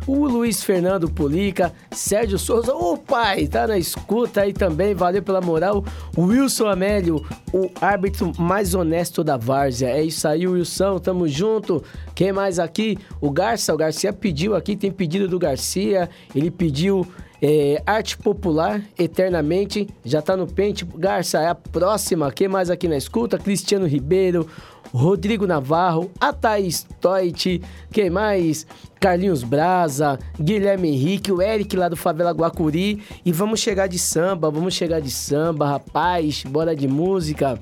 o 0.08 0.26
Luiz 0.26 0.64
Fernando 0.64 1.10
Polica, 1.10 1.74
Sérgio 1.92 2.40
Souza, 2.40 2.74
o 2.74 2.98
pai, 2.98 3.46
tá 3.46 3.68
na 3.68 3.78
escuta 3.78 4.42
aí 4.42 4.54
também, 4.54 4.96
valeu 4.96 5.22
pela 5.22 5.42
moral. 5.42 5.84
Wilson 6.18 6.68
Amélio, 6.68 7.24
o 7.54 7.70
árbitro 7.82 8.32
mais 8.40 8.74
honesto 8.74 9.24
da 9.24 9.36
várzea. 9.36 9.90
É 9.90 10.02
isso 10.02 10.26
aí, 10.28 10.48
Wilson, 10.48 10.98
tamo 11.00 11.28
junto. 11.28 11.84
Quem 12.16 12.32
mais 12.32 12.58
aqui? 12.58 12.98
O 13.20 13.30
Garça, 13.30 13.74
o 13.74 13.78
Garcia 13.78 14.14
pediu 14.14 14.56
aqui, 14.56 14.78
tem 14.78 14.92
pedido 14.92 15.28
do 15.28 15.38
Garcia, 15.38 16.10
ele 16.34 16.50
pediu 16.50 17.06
é, 17.42 17.82
arte 17.86 18.18
popular, 18.18 18.82
eternamente, 18.98 19.88
já 20.04 20.22
tá 20.22 20.36
no 20.36 20.48
pente. 20.48 20.86
Garça, 20.86 21.40
é 21.40 21.48
a 21.48 21.56
próxima. 21.56 22.32
Quem 22.32 22.48
mais 22.48 22.70
aqui 22.70 22.88
na 22.88 22.98
escuta? 22.98 23.38
Cristiano 23.38 23.86
Ribeiro, 23.86 24.48
Rodrigo 24.94 25.46
Navarro, 25.46 26.10
a 26.20 26.32
Thaís 26.34 26.88
Toit, 27.00 27.62
quem 27.92 28.10
mais? 28.10 28.66
Carlinhos 29.00 29.44
Braza, 29.44 30.18
Guilherme 30.40 30.90
Henrique, 30.90 31.32
o 31.32 31.42
Eric 31.42 31.76
lá 31.76 31.88
do 31.88 31.96
Favela 31.96 32.32
Guacuri. 32.32 33.02
E 33.24 33.32
vamos 33.32 33.60
chegar 33.60 33.88
de 33.88 34.00
samba, 34.00 34.50
vamos 34.50 34.74
chegar 34.74 35.00
de 35.00 35.12
samba, 35.12 35.68
rapaz, 35.68 36.44
bora 36.44 36.76
de 36.76 36.88
música. 36.88 37.60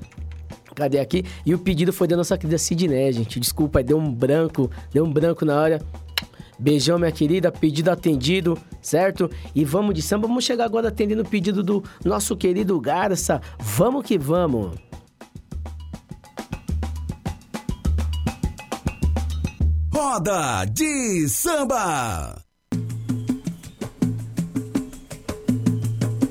Cadê 0.74 0.98
aqui? 0.98 1.24
E 1.44 1.54
o 1.54 1.58
pedido 1.58 1.92
foi 1.92 2.06
da 2.06 2.16
nossa 2.16 2.36
querida 2.36 2.58
Sidney, 2.58 3.12
gente. 3.12 3.40
Desculpa, 3.40 3.82
deu 3.82 3.98
um 3.98 4.12
branco, 4.12 4.70
deu 4.92 5.04
um 5.04 5.10
branco 5.10 5.44
na 5.44 5.58
hora. 5.58 5.82
Beijão, 6.58 6.98
minha 6.98 7.12
querida. 7.12 7.50
Pedido 7.50 7.90
atendido, 7.90 8.58
certo? 8.80 9.30
E 9.54 9.64
vamos 9.64 9.94
de 9.94 10.02
samba. 10.02 10.28
Vamos 10.28 10.44
chegar 10.44 10.64
agora 10.64 10.88
atendendo 10.88 11.22
o 11.22 11.28
pedido 11.28 11.62
do 11.62 11.82
nosso 12.04 12.36
querido 12.36 12.78
Garça. 12.78 13.40
Vamos 13.58 14.04
que 14.04 14.18
vamos. 14.18 14.85
Roda 19.98 20.66
de 20.66 21.26
Samba. 21.26 22.36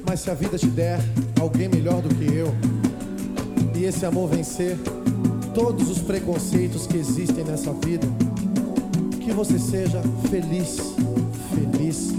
Mas 0.06 0.19
se 0.19 0.30
a 0.30 0.36
vida 0.36 0.56
te 0.56 0.67
der 0.67 0.99
alguém 1.41 1.67
melhor 1.67 1.99
do 1.99 2.13
que 2.13 2.32
eu, 2.32 2.54
e 3.75 3.86
esse 3.86 4.06
amor 4.06 4.30
vencer 4.30 4.78
todos 5.56 5.89
os 5.89 5.97
preconceitos 5.97 6.86
que 6.86 6.97
existem 6.97 7.43
nessa 7.43 7.73
vida, 7.73 8.06
que 9.19 9.34
você 9.34 9.58
seja 9.58 9.99
feliz, 10.30 10.78
feliz, 11.49 12.13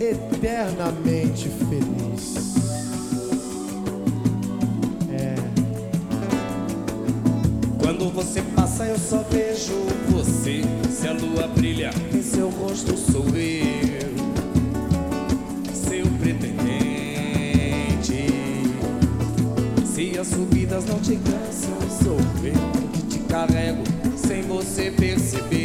eternamente 0.00 1.48
feliz. 1.70 2.63
Quando 7.96 8.10
você 8.10 8.42
passa, 8.56 8.86
eu 8.86 8.98
só 8.98 9.24
vejo 9.30 9.72
você. 10.08 10.62
Se 10.90 11.06
a 11.06 11.12
lua 11.12 11.46
brilha 11.46 11.92
em 12.12 12.20
seu 12.24 12.50
rosto, 12.50 12.96
sou 12.96 13.24
eu, 13.28 14.10
seu 15.72 16.04
pretendente. 16.18 16.64
Se 19.86 20.18
as 20.18 20.26
subidas 20.26 20.84
não 20.86 20.98
te 20.98 21.14
cansam, 21.14 21.78
sou 22.02 22.18
eu 22.42 22.90
que 22.92 23.02
te 23.06 23.18
carrego 23.28 23.84
sem 24.16 24.42
você 24.42 24.90
perceber. 24.90 25.63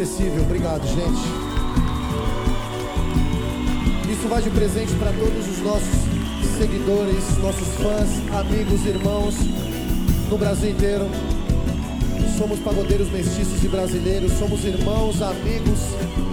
Obrigado, 0.00 0.80
gente. 0.86 1.20
Isso 4.10 4.26
vai 4.28 4.40
de 4.40 4.48
presente 4.48 4.94
para 4.94 5.12
todos 5.12 5.46
os 5.46 5.58
nossos 5.58 5.88
seguidores, 6.56 7.36
nossos 7.36 7.68
fãs, 7.74 8.08
amigos, 8.34 8.86
irmãos 8.86 9.34
no 10.30 10.38
Brasil 10.38 10.70
inteiro. 10.70 11.06
Somos 12.38 12.60
pagodeiros 12.60 13.10
mestiços 13.10 13.62
e 13.62 13.68
brasileiros, 13.68 14.32
somos 14.38 14.64
irmãos, 14.64 15.20
amigos 15.20 15.80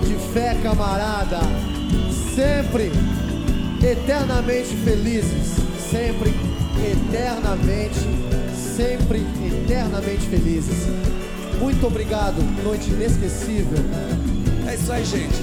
de 0.07 0.15
fé, 0.34 0.57
camarada. 0.63 1.39
Sempre 2.34 2.89
eternamente 3.86 4.74
felizes, 4.78 5.57
sempre 5.91 6.34
eternamente, 6.89 7.99
sempre 8.78 9.26
eternamente 9.45 10.26
felizes. 10.28 11.27
Muito 11.60 11.86
obrigado, 11.88 12.41
noite 12.64 12.89
inesquecível. 12.89 13.78
É 14.68 14.76
isso 14.76 14.91
aí, 14.91 15.03
gente. 15.05 15.41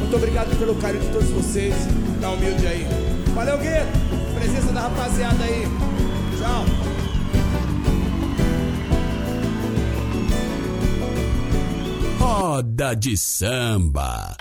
Muito 0.00 0.16
obrigado 0.16 0.56
pelo 0.58 0.74
carinho 0.76 1.02
de 1.02 1.10
todos 1.10 1.28
vocês. 1.30 1.74
Tá 2.20 2.30
humilde 2.30 2.66
aí. 2.66 2.86
Valeu, 3.34 3.58
Gueto. 3.58 3.86
Presença 4.34 4.72
da 4.72 4.82
rapaziada 4.82 5.42
aí. 5.44 5.64
Tchau. 6.38 6.64
Roda 12.18 12.94
de 12.94 13.16
samba. 13.16 14.36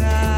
inside 0.00 0.37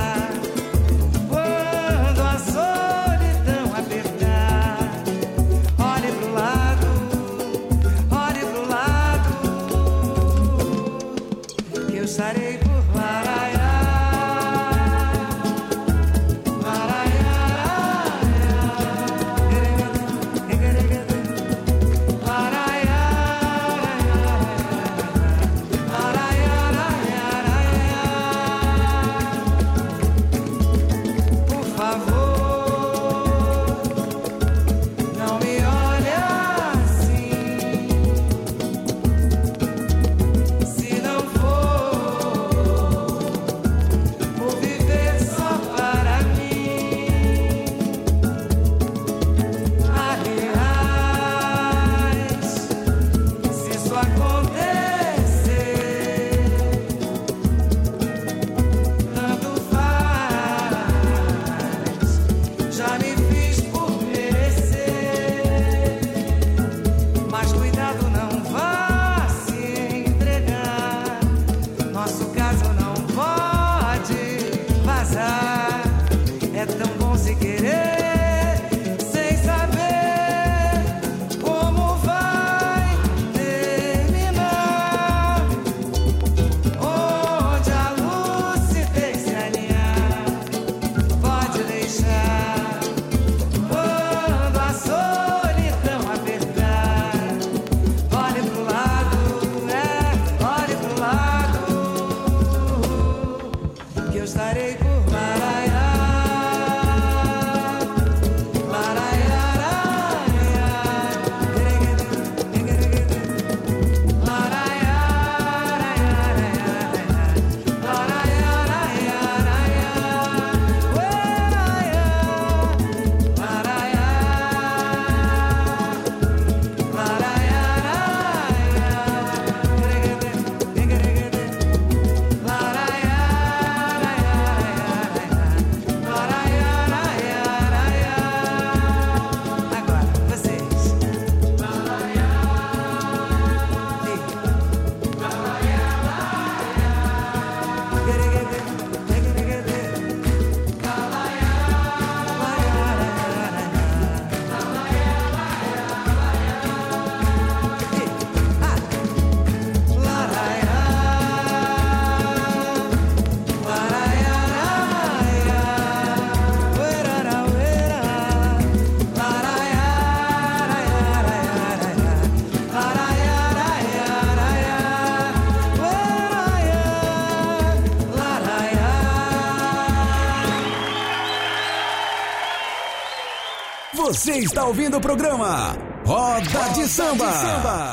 Está 184.42 184.64
ouvindo 184.64 184.96
o 184.96 185.00
programa 185.02 185.76
Roda, 186.06 186.40
Roda 186.48 186.72
de 186.72 186.88
Samba. 186.88 187.26
De 187.26 187.32
samba. 187.34 187.89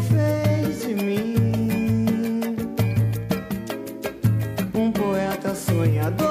fez 0.00 0.86
de 0.86 0.94
mim 0.94 1.34
um 4.74 4.92
poeta 4.92 5.54
sonhador. 5.54 6.27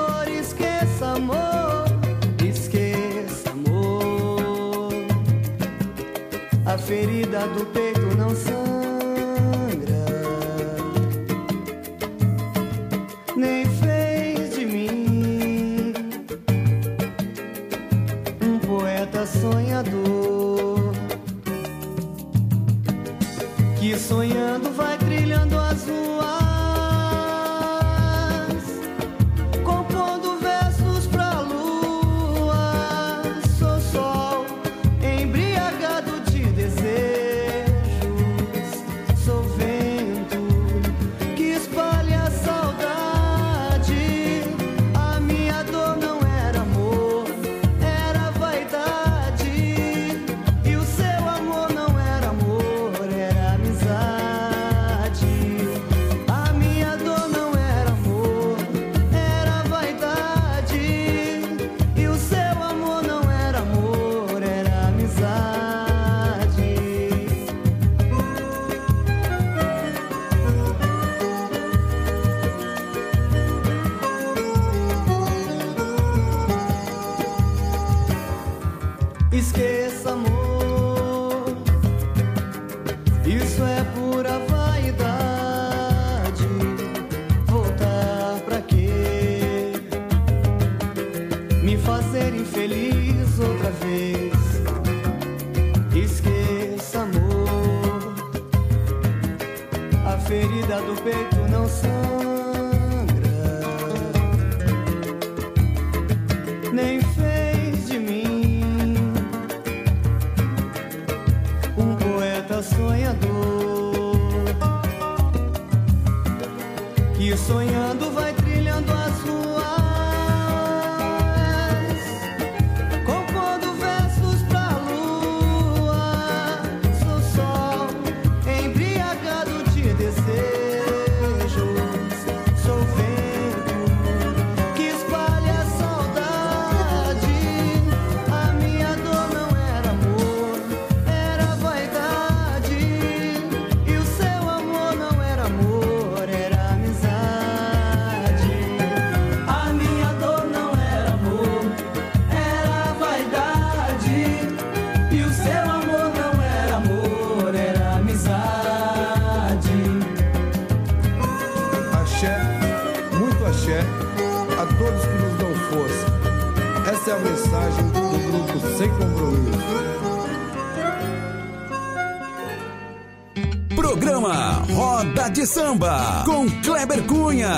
Samba 175.57 176.23
com 176.23 176.47
Kleber 176.61 177.03
Cunha. 177.07 177.49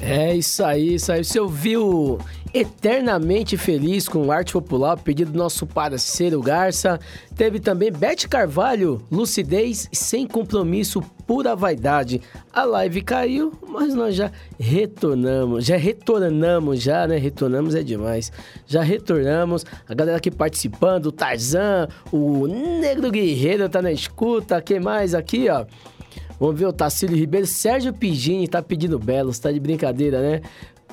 É 0.00 0.34
isso 0.34 0.64
aí, 0.64 0.94
isso 0.94 1.12
aí. 1.12 1.22
Você 1.22 1.38
ouviu 1.38 2.18
Eternamente 2.52 3.56
Feliz 3.56 4.08
com 4.08 4.32
Arte 4.32 4.52
Popular, 4.52 4.98
pedido 4.98 5.30
do 5.30 5.38
nosso 5.38 5.64
parceiro 5.64 6.42
Garça. 6.42 6.98
Teve 7.36 7.60
também 7.60 7.92
Bete 7.92 8.28
Carvalho, 8.28 9.00
Lucidez 9.12 9.88
Sem 9.92 10.26
Compromisso, 10.26 11.00
Pura 11.28 11.54
Vaidade. 11.54 12.22
A 12.50 12.64
live 12.64 13.02
caiu, 13.02 13.52
mas 13.68 13.94
nós 13.94 14.14
já 14.14 14.32
retornamos. 14.58 15.66
Já 15.66 15.76
retornamos, 15.76 16.82
já, 16.82 17.06
né? 17.06 17.18
Retornamos 17.18 17.74
é 17.74 17.82
demais. 17.82 18.32
Já 18.66 18.82
retornamos. 18.82 19.66
A 19.86 19.92
galera 19.92 20.16
aqui 20.16 20.30
participando, 20.30 21.06
o 21.06 21.12
Tarzan, 21.12 21.86
o 22.10 22.46
Negro 22.46 23.10
Guerreiro 23.10 23.68
tá 23.68 23.82
na 23.82 23.92
escuta. 23.92 24.62
Quem 24.62 24.80
mais 24.80 25.14
aqui, 25.14 25.50
ó? 25.50 25.66
Vamos 26.40 26.58
ver 26.58 26.64
o 26.64 26.72
Tacílio 26.72 27.14
Ribeiro. 27.14 27.46
Sérgio 27.46 27.92
Pigini 27.92 28.48
tá 28.48 28.62
pedindo 28.62 28.98
belos, 28.98 29.38
tá 29.38 29.52
de 29.52 29.60
brincadeira, 29.60 30.22
né? 30.22 30.40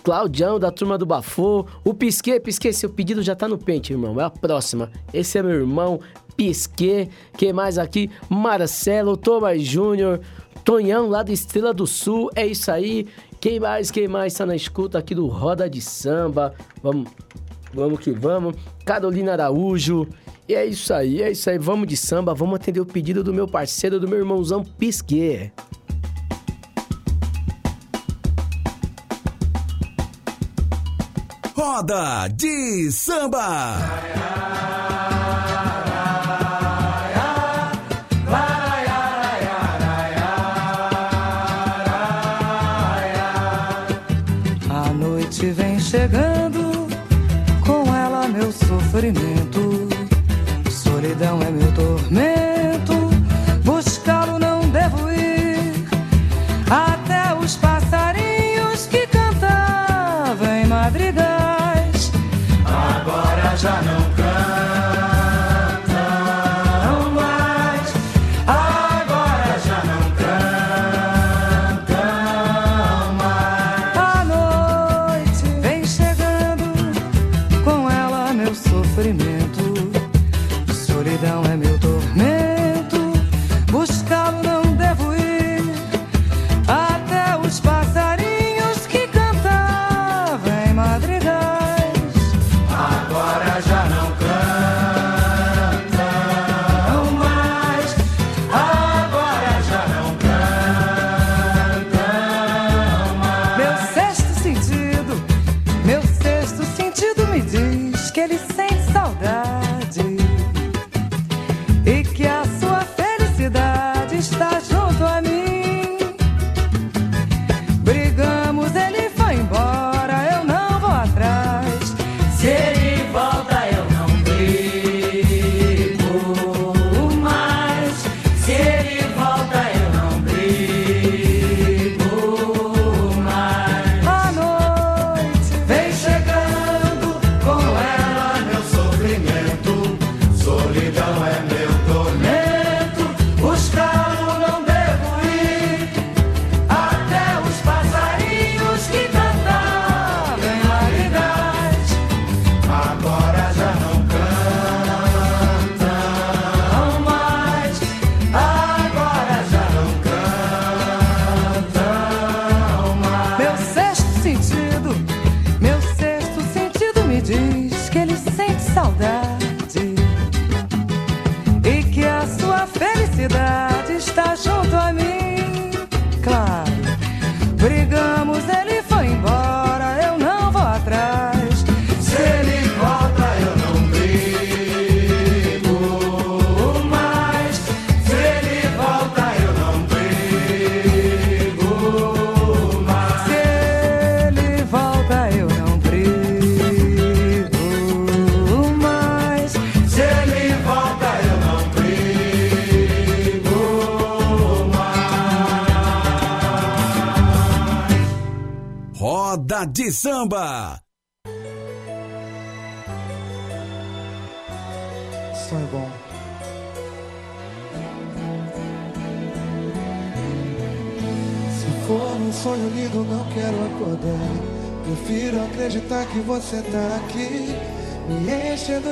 Claudião, 0.03 0.59
da 0.59 0.69
turma 0.69 0.97
do 0.97 1.05
Bafô. 1.05 1.65
O 1.81 1.93
Pisquet, 1.93 2.41
Pisquet, 2.41 2.73
seu 2.73 2.89
pedido 2.89 3.23
já 3.23 3.35
tá 3.35 3.47
no 3.47 3.57
pente, 3.57 3.93
irmão. 3.93 4.19
É 4.19 4.25
a 4.25 4.29
próxima. 4.29 4.91
Esse 5.13 5.37
é 5.37 5.41
meu 5.41 5.55
irmão, 5.55 6.01
Pisquet. 6.35 7.09
Quem 7.37 7.53
mais 7.53 7.77
aqui? 7.77 8.09
Marcelo, 8.29 9.17
Thomas 9.17 9.61
Júnior, 9.61 10.19
Tonhão, 10.63 11.09
lá 11.09 11.23
do 11.23 11.31
Estrela 11.31 11.73
do 11.73 11.85
Sul. 11.85 12.29
É 12.35 12.45
isso 12.45 12.71
aí. 12.71 13.07
Quem 13.39 13.59
mais, 13.59 13.91
quem 13.91 14.07
mais 14.07 14.33
tá 14.33 14.45
na 14.45 14.55
escuta 14.55 14.97
aqui 14.97 15.13
do 15.13 15.27
Roda 15.27 15.69
de 15.69 15.81
Samba? 15.81 16.53
Vamos, 16.81 17.09
vamos 17.73 17.99
que 17.99 18.11
vamos. 18.11 18.55
Carolina 18.83 19.33
Araújo. 19.33 20.07
E 20.47 20.53
é 20.53 20.63
isso 20.65 20.93
aí, 20.93 21.21
é 21.21 21.31
isso 21.31 21.49
aí. 21.49 21.57
Vamos 21.57 21.87
de 21.87 21.97
samba, 21.97 22.33
vamos 22.33 22.55
atender 22.55 22.79
o 22.79 22.85
pedido 22.85 23.23
do 23.23 23.33
meu 23.33 23.47
parceiro, 23.47 23.99
do 23.99 24.07
meu 24.07 24.19
irmãozão 24.19 24.63
Pisquet. 24.63 25.51
Roda 31.55 32.27
de 32.27 32.91
Samba. 32.91 33.75
Solidão 51.05 51.39
é 51.39 51.51
meu 51.51 51.71
tormento, 51.73 52.34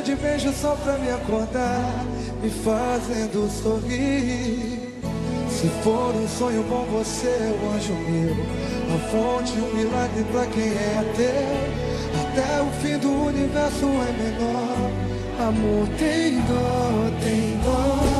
De 0.06 0.16
beijo 0.16 0.52
só 0.52 0.76
pra 0.76 0.98
me 0.98 1.10
acordar. 1.10 2.06
Me 2.42 2.50
fazendo 2.50 3.50
sorrir. 3.50 4.92
Se 5.50 5.70
for 5.82 6.14
um 6.14 6.28
sonho 6.28 6.62
bom, 6.64 6.86
você 6.92 7.28
é 7.28 7.58
o 7.62 7.72
anjo 7.74 7.94
meu. 7.94 8.36
A 8.94 9.00
fonte, 9.10 9.54
um 9.54 9.74
milagre 9.78 10.26
pra 10.32 10.46
quem 10.48 10.72
é 10.72 11.14
teu. 11.16 11.84
Até 12.22 12.62
o 12.62 12.72
fim 12.82 12.98
do 12.98 13.28
universo 13.28 13.86
é 13.86 14.12
menor. 14.22 14.92
Amor 15.48 15.88
tem 15.98 16.42
dó, 16.42 17.10
tem 17.24 17.58
dó. 17.64 18.13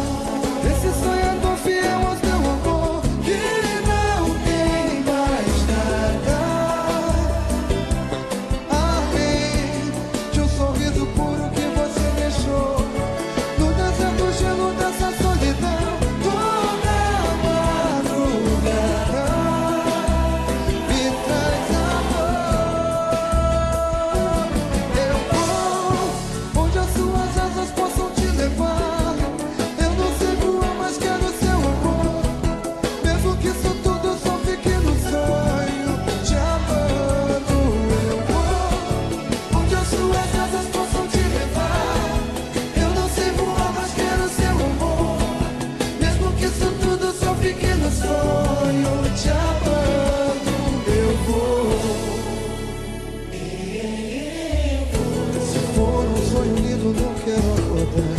Quero 57.24 57.54
acordar. 57.54 58.18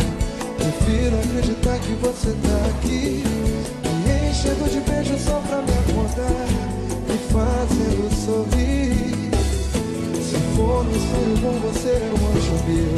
Prefiro 0.57 1.15
acreditar 1.19 1.77
que 1.79 1.93
você 2.01 2.31
tá 2.31 2.57
aqui. 2.69 3.23
Me 4.03 4.29
enchendo 4.29 4.69
de 4.69 4.79
beijo 4.81 5.17
só 5.19 5.39
pra 5.47 5.61
me 5.61 5.71
acordar. 5.71 6.47
Me 7.07 7.17
fazendo 7.31 8.09
sorrir. 8.25 9.29
Se 10.21 10.37
for 10.55 10.85
um 10.85 10.93
sonho 10.93 11.37
bom, 11.41 11.59
você 11.67 11.89
é 11.89 12.11
um 12.11 12.21
anjo 12.35 12.57
meu. 12.67 12.95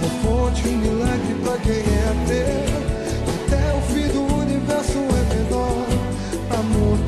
A 0.00 0.08
fonte, 0.22 0.68
um 0.68 0.76
milagre 0.78 1.34
pra 1.42 1.56
quem 1.58 1.82
é 1.82 2.08
teu. 2.28 2.60
Até 3.34 3.62
o 3.74 3.80
fim 3.92 4.08
do 4.08 4.22
universo 4.36 4.98
é 4.98 5.34
menor. 5.34 5.86
Amor 6.58 6.98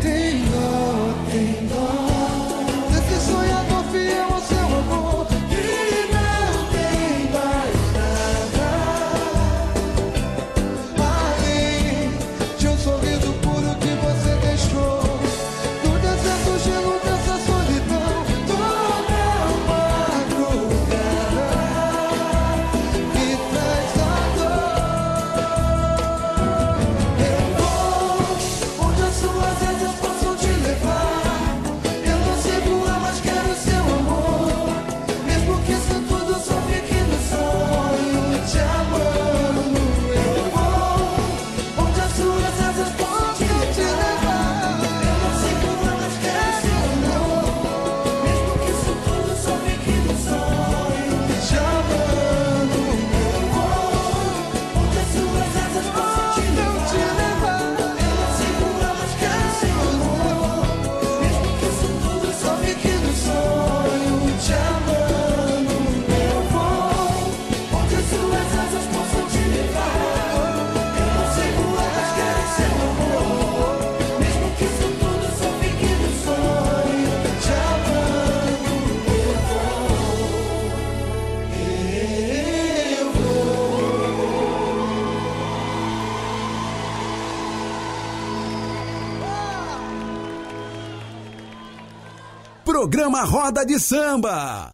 Roda 93.24 93.64
de 93.64 93.78
Samba. 93.78 94.72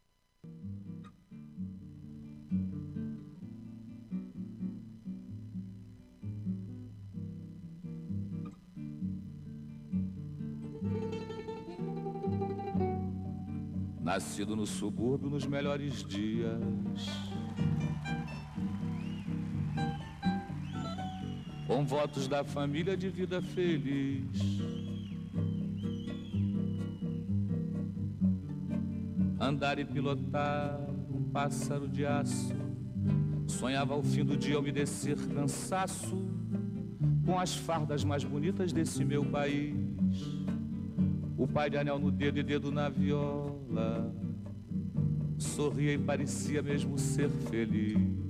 Nascido 14.00 14.56
no 14.56 14.66
subúrbio 14.66 15.28
nos 15.28 15.46
melhores 15.46 16.02
dias. 16.02 16.58
Com 21.66 21.84
votos 21.84 22.26
da 22.26 22.42
família 22.42 22.96
de 22.96 23.10
vida 23.10 23.42
feliz. 23.42 24.77
Andar 29.48 29.78
e 29.78 29.84
pilotar 29.86 30.78
um 31.10 31.22
pássaro 31.22 31.88
de 31.88 32.04
aço. 32.04 32.54
Sonhava 33.46 33.94
ao 33.94 34.02
fim 34.02 34.22
do 34.22 34.36
dia 34.36 34.58
umedecer 34.58 35.16
cansaço 35.34 36.14
com 37.24 37.38
as 37.38 37.56
fardas 37.56 38.04
mais 38.04 38.22
bonitas 38.22 38.74
desse 38.74 39.02
meu 39.06 39.24
país. 39.24 39.74
O 41.34 41.46
pai 41.46 41.70
de 41.70 41.78
anel 41.78 41.98
no 41.98 42.10
dedo 42.10 42.38
e 42.38 42.42
dedo 42.42 42.70
na 42.70 42.90
viola. 42.90 44.14
Sorria 45.38 45.94
e 45.94 45.98
parecia 45.98 46.60
mesmo 46.60 46.98
ser 46.98 47.30
feliz. 47.30 48.27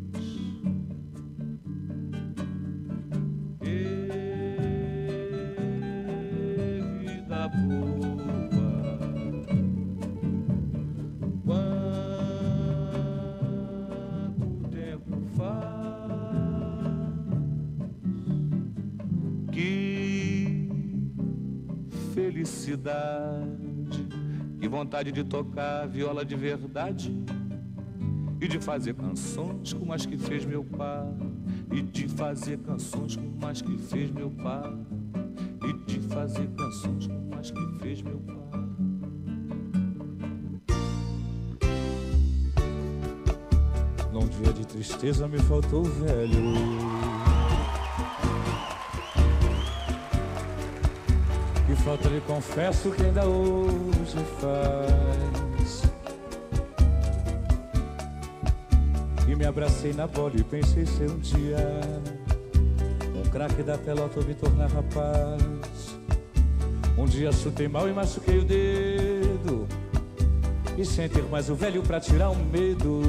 Que 24.61 24.68
vontade 24.68 25.12
de 25.12 25.24
tocar 25.24 25.86
viola 25.86 26.24
de 26.24 26.34
verdade 26.34 27.14
e 28.41 28.47
de 28.47 28.61
fazer 28.61 28.95
canções 28.95 29.72
como 29.72 29.93
as 29.93 30.07
que 30.07 30.16
fez 30.16 30.45
meu 30.45 30.64
pai. 30.64 31.07
E 31.72 31.82
de 31.82 32.09
fazer 32.09 32.59
canções 32.59 33.16
como 33.16 33.47
as 33.47 33.61
que 33.62 33.78
fez 33.78 34.11
meu 34.11 34.30
pai. 34.30 34.72
E 35.62 35.72
de 35.91 36.01
fazer 36.09 36.49
canções 36.49 37.07
como 37.07 37.34
as 37.39 37.51
que 37.51 37.78
fez 37.80 38.03
meu 38.03 38.18
pai. 38.18 38.39
Num 44.12 44.26
dia 44.28 44.53
de 44.53 44.66
tristeza 44.66 45.28
me 45.28 45.39
faltou 45.39 45.80
o 45.80 45.84
velho. 45.84 46.98
Falta 51.89 52.09
lhe 52.11 52.20
confesso 52.20 52.91
que 52.91 53.03
ainda 53.03 53.24
hoje 53.24 54.18
faz. 54.43 55.82
E 59.26 59.34
me 59.34 59.47
abracei 59.47 59.95
na 59.95 60.07
bola 60.07 60.34
e 60.36 60.45
pensei 60.45 60.84
ser 60.84 61.11
um 61.11 61.18
dia 61.18 61.80
um 63.16 63.30
craque 63.30 63.62
da 63.62 63.78
pelota 63.78 64.20
ou 64.20 64.26
me 64.26 64.34
tornar 64.34 64.68
rapaz. 64.68 65.97
Um 66.99 67.07
dia 67.07 67.32
chutei 67.32 67.68
mal 67.68 67.89
e 67.89 67.93
machuquei 67.95 68.39
o 68.39 68.45
dedo. 68.45 69.66
E 70.76 70.84
sem 70.84 71.09
ter 71.09 71.22
mais 71.22 71.49
o 71.49 71.55
velho 71.55 71.82
pra 71.82 71.99
tirar 71.99 72.28
o 72.28 72.36
medo. 72.36 73.01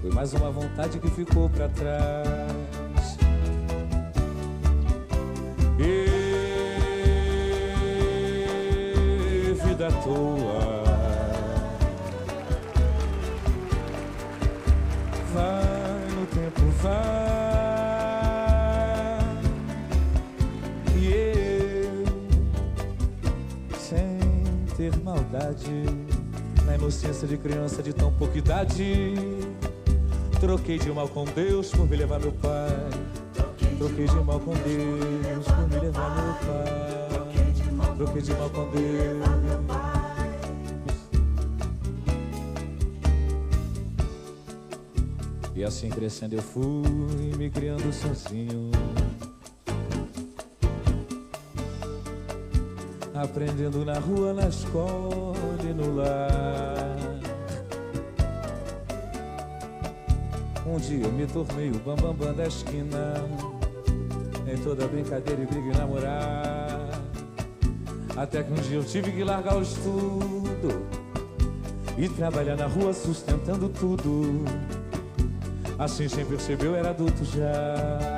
Foi 0.00 0.10
mais 0.10 0.32
uma 0.34 0.50
vontade 0.50 0.98
que 0.98 1.08
ficou 1.08 1.48
pra 1.48 1.68
trás. 1.68 3.16
E 5.78 6.09
toa. 10.04 10.84
Vai 15.32 16.08
no 16.14 16.26
tempo, 16.26 16.60
vai. 16.82 16.90
E 20.96 21.06
eu, 21.12 22.04
sem 23.78 24.18
ter 24.76 24.96
maldade, 25.04 25.84
na 26.64 26.74
inocência 26.74 27.26
de 27.26 27.36
criança 27.36 27.82
de 27.82 27.92
tão 27.92 28.12
pouca 28.12 28.38
idade, 28.38 29.14
troquei 30.40 30.78
de 30.78 30.90
mal 30.90 31.08
com 31.08 31.24
Deus 31.24 31.70
por 31.70 31.88
me 31.88 31.96
levar 31.96 32.20
meu 32.20 32.32
pai. 32.32 32.68
Troquei 33.78 34.06
de 34.06 34.14
mal 34.16 34.38
com 34.40 34.52
Deus 34.52 35.46
por 35.46 35.68
me 35.68 35.80
levar 35.80 36.10
meu 36.14 36.34
pai. 36.34 36.90
Troquei 37.96 38.22
de 38.22 38.32
mal 38.34 38.50
com 38.50 38.70
Deus. 38.70 39.39
E 45.60 45.64
assim 45.64 45.90
crescendo 45.90 46.36
eu 46.36 46.42
fui 46.42 47.36
me 47.36 47.50
criando 47.50 47.92
sozinho. 47.92 48.70
Aprendendo 53.14 53.84
na 53.84 53.98
rua, 53.98 54.32
na 54.32 54.48
escola 54.48 55.36
e 55.62 55.74
no 55.74 55.96
lar. 55.96 57.20
Um 60.66 60.78
dia 60.78 61.04
eu 61.04 61.12
me 61.12 61.26
tornei 61.26 61.68
o 61.68 61.78
bambambam 61.80 62.14
bam, 62.14 62.26
bam 62.28 62.34
da 62.34 62.46
esquina. 62.46 63.16
Em 64.50 64.56
toda 64.62 64.88
brincadeira 64.88 65.42
e 65.42 65.46
briga 65.46 65.74
e 65.74 65.76
namorar. 65.76 66.59
Até 68.20 68.42
que 68.42 68.52
um 68.52 68.56
dia 68.56 68.76
eu 68.76 68.84
tive 68.84 69.12
que 69.12 69.24
largar 69.24 69.56
o 69.56 69.62
estudo 69.62 70.86
e 71.96 72.06
trabalhar 72.06 72.54
na 72.54 72.66
rua 72.66 72.92
sustentando 72.92 73.66
tudo. 73.70 74.44
Assim 75.78 76.06
sem 76.06 76.26
perceber 76.26 76.66
eu 76.66 76.76
era 76.76 76.90
adulto 76.90 77.24
já. 77.24 78.09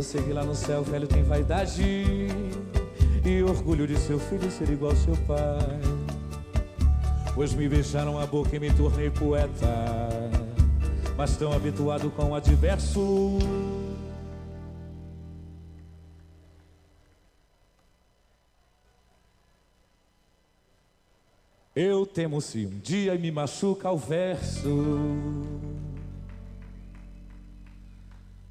Eu 0.00 0.04
sei 0.04 0.22
que 0.22 0.32
lá 0.32 0.42
no 0.42 0.54
céu 0.54 0.82
velho 0.82 1.06
tem 1.06 1.22
vaidade 1.22 1.82
e 3.22 3.42
orgulho 3.42 3.86
de 3.86 3.98
seu 3.98 4.18
filho 4.18 4.50
ser 4.50 4.70
igual 4.70 4.96
seu 4.96 5.14
pai. 5.26 5.78
Pois 7.34 7.52
me 7.52 7.68
beijaram 7.68 8.18
a 8.18 8.24
boca 8.24 8.56
e 8.56 8.58
me 8.58 8.72
tornei 8.72 9.10
poeta, 9.10 9.66
mas 11.18 11.36
tão 11.36 11.52
habituado 11.52 12.10
com 12.12 12.30
o 12.30 12.34
adverso. 12.34 13.38
Eu 21.76 22.06
temo 22.06 22.40
se 22.40 22.64
um 22.64 22.78
dia 22.78 23.14
me 23.16 23.30
machuca 23.30 23.90
o 23.90 23.98
verso. 23.98 25.69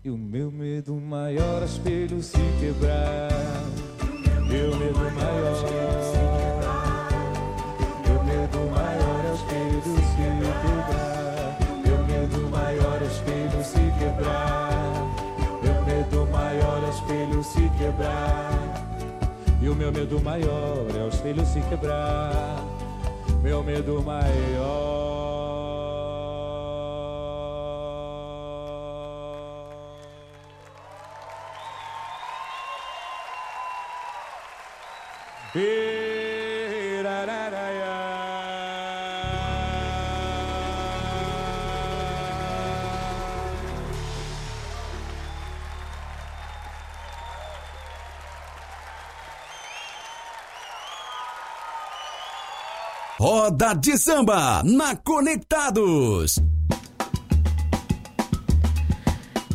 E 0.02 0.10
o 0.10 0.18
meu 0.18 0.50
medo 0.50 0.96
maior 0.96 1.62
é 1.62 1.66
espelho 1.66 2.24
se 2.24 2.38
quebrar. 2.58 3.30
Meu 4.48 4.74
medo 4.78 4.98
maior. 4.98 5.60
Meu 8.08 8.24
medo 8.24 8.60
maior 8.72 9.26
é 9.26 9.32
o 9.32 9.36
espelho 9.36 9.82
se 9.84 10.16
quebrar. 10.16 11.58
Meu 11.86 12.06
medo 12.06 12.50
maior 12.50 13.02
é 13.02 13.04
o 13.04 13.08
espelho 13.08 13.64
se 13.66 14.00
quebrar. 14.00 14.72
Meu 15.62 15.84
medo 15.84 16.32
maior 16.32 16.82
é 16.82 16.86
o 16.86 16.90
espelho 16.90 17.44
se 17.44 17.70
quebrar. 17.78 18.88
E 19.62 19.68
o 19.68 19.76
meu 19.76 19.92
medo 19.92 20.22
maior 20.22 20.86
é 20.96 21.04
o 21.04 21.10
espelho 21.10 21.46
se 21.46 21.60
quebrar. 21.64 22.64
Meu 23.44 23.62
medo 23.62 24.02
maior. 24.02 25.29
Roda 53.20 53.74
de 53.74 53.98
Samba 53.98 54.62
na 54.64 54.96
Conectados. 54.96 56.49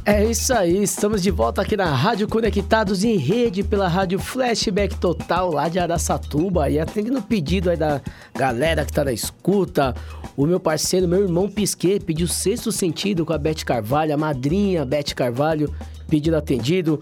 É 0.07 0.23
isso 0.23 0.53
aí, 0.53 0.83
estamos 0.83 1.23
de 1.23 1.31
volta 1.31 1.63
aqui 1.63 1.79
na 1.79 1.87
Rádio 1.87 2.29
Conectados 2.29 3.05
em 3.05 3.17
rede 3.17 3.63
pela 3.63 3.89
Rádio 3.89 4.19
Flashback 4.19 4.97
Total 4.97 5.51
lá 5.51 5.67
de 5.67 5.79
Araçatuba 5.79 6.69
e 6.69 6.79
atendendo 6.79 7.21
o 7.21 7.23
pedido 7.23 7.71
aí 7.71 7.77
da 7.79 8.03
galera 8.35 8.85
que 8.85 8.93
tá 8.93 9.03
na 9.03 9.13
escuta. 9.13 9.95
O 10.37 10.45
meu 10.45 10.61
parceiro, 10.61 11.09
meu 11.09 11.23
irmão 11.23 11.49
Pisquet, 11.49 12.01
pediu 12.01 12.29
sexto 12.29 12.71
sentido 12.71 13.25
com 13.25 13.33
a 13.33 13.39
Beth 13.39 13.65
Carvalho, 13.65 14.13
a 14.13 14.17
madrinha 14.19 14.85
Beth 14.85 15.15
Carvalho, 15.17 15.75
pedido 16.07 16.37
atendido. 16.37 17.01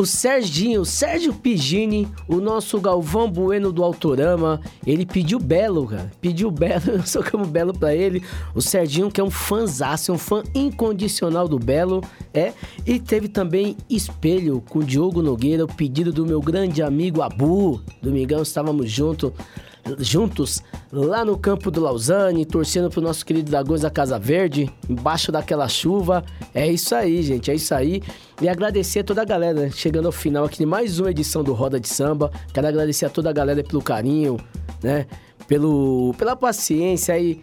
O 0.00 0.06
Serginho, 0.06 0.82
Sérgio 0.82 1.34
Pigini, 1.34 2.08
o 2.26 2.36
nosso 2.36 2.80
Galvão 2.80 3.30
Bueno 3.30 3.70
do 3.70 3.84
Autorama, 3.84 4.58
ele 4.86 5.04
pediu 5.04 5.38
Belo, 5.38 5.86
cara. 5.86 6.10
Pediu 6.22 6.50
Belo, 6.50 6.92
eu 6.96 7.06
socamos 7.06 7.46
Belo 7.48 7.78
pra 7.78 7.94
ele. 7.94 8.22
O 8.54 8.62
Serginho, 8.62 9.10
que 9.10 9.20
é 9.20 9.24
um 9.24 9.30
fãzaço, 9.30 10.10
é 10.10 10.14
um 10.14 10.16
fã 10.16 10.42
incondicional 10.54 11.46
do 11.46 11.58
Belo, 11.58 12.02
é. 12.32 12.54
E 12.86 12.98
teve 12.98 13.28
também 13.28 13.76
Espelho 13.90 14.64
com 14.70 14.80
Diogo 14.80 15.20
Nogueira, 15.20 15.66
o 15.66 15.68
pedido 15.68 16.10
do 16.10 16.24
meu 16.24 16.40
grande 16.40 16.82
amigo 16.82 17.20
Abu. 17.20 17.82
Domingão, 18.00 18.40
estávamos 18.40 18.90
juntos 18.90 19.32
juntos 19.98 20.62
lá 20.92 21.24
no 21.24 21.36
campo 21.38 21.70
do 21.70 21.80
Lausanne, 21.80 22.44
torcendo 22.44 22.90
pro 22.90 23.00
nosso 23.00 23.24
querido 23.24 23.50
Dragões 23.50 23.80
da 23.80 23.90
Casa 23.90 24.18
Verde, 24.18 24.70
embaixo 24.88 25.32
daquela 25.32 25.68
chuva. 25.68 26.24
É 26.54 26.70
isso 26.70 26.94
aí, 26.94 27.22
gente, 27.22 27.50
é 27.50 27.54
isso 27.54 27.74
aí. 27.74 28.02
E 28.40 28.48
agradecer 28.48 29.00
a 29.00 29.04
toda 29.04 29.22
a 29.22 29.24
galera 29.24 29.62
né, 29.62 29.70
chegando 29.70 30.06
ao 30.06 30.12
final 30.12 30.44
aqui 30.44 30.58
de 30.58 30.66
mais 30.66 30.98
uma 30.98 31.10
edição 31.10 31.42
do 31.42 31.52
Roda 31.52 31.78
de 31.78 31.88
Samba. 31.88 32.30
Quero 32.52 32.66
agradecer 32.66 33.06
a 33.06 33.10
toda 33.10 33.30
a 33.30 33.32
galera 33.32 33.62
pelo 33.62 33.82
carinho, 33.82 34.38
né? 34.82 35.06
Pelo, 35.46 36.14
pela 36.18 36.36
paciência 36.36 37.14
aí. 37.14 37.42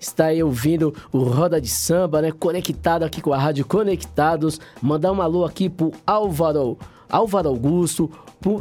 Está 0.00 0.26
aí 0.26 0.40
ouvindo 0.40 0.94
o 1.10 1.24
Roda 1.24 1.60
de 1.60 1.68
Samba, 1.68 2.22
né? 2.22 2.30
Conectado 2.30 3.02
aqui 3.02 3.20
com 3.20 3.32
a 3.32 3.38
Rádio 3.38 3.66
Conectados. 3.66 4.60
Mandar 4.80 5.10
um 5.10 5.20
alô 5.20 5.44
aqui 5.44 5.68
pro 5.68 5.92
Álvaro, 6.06 6.78
Álvaro 7.10 7.48
Augusto, 7.48 8.08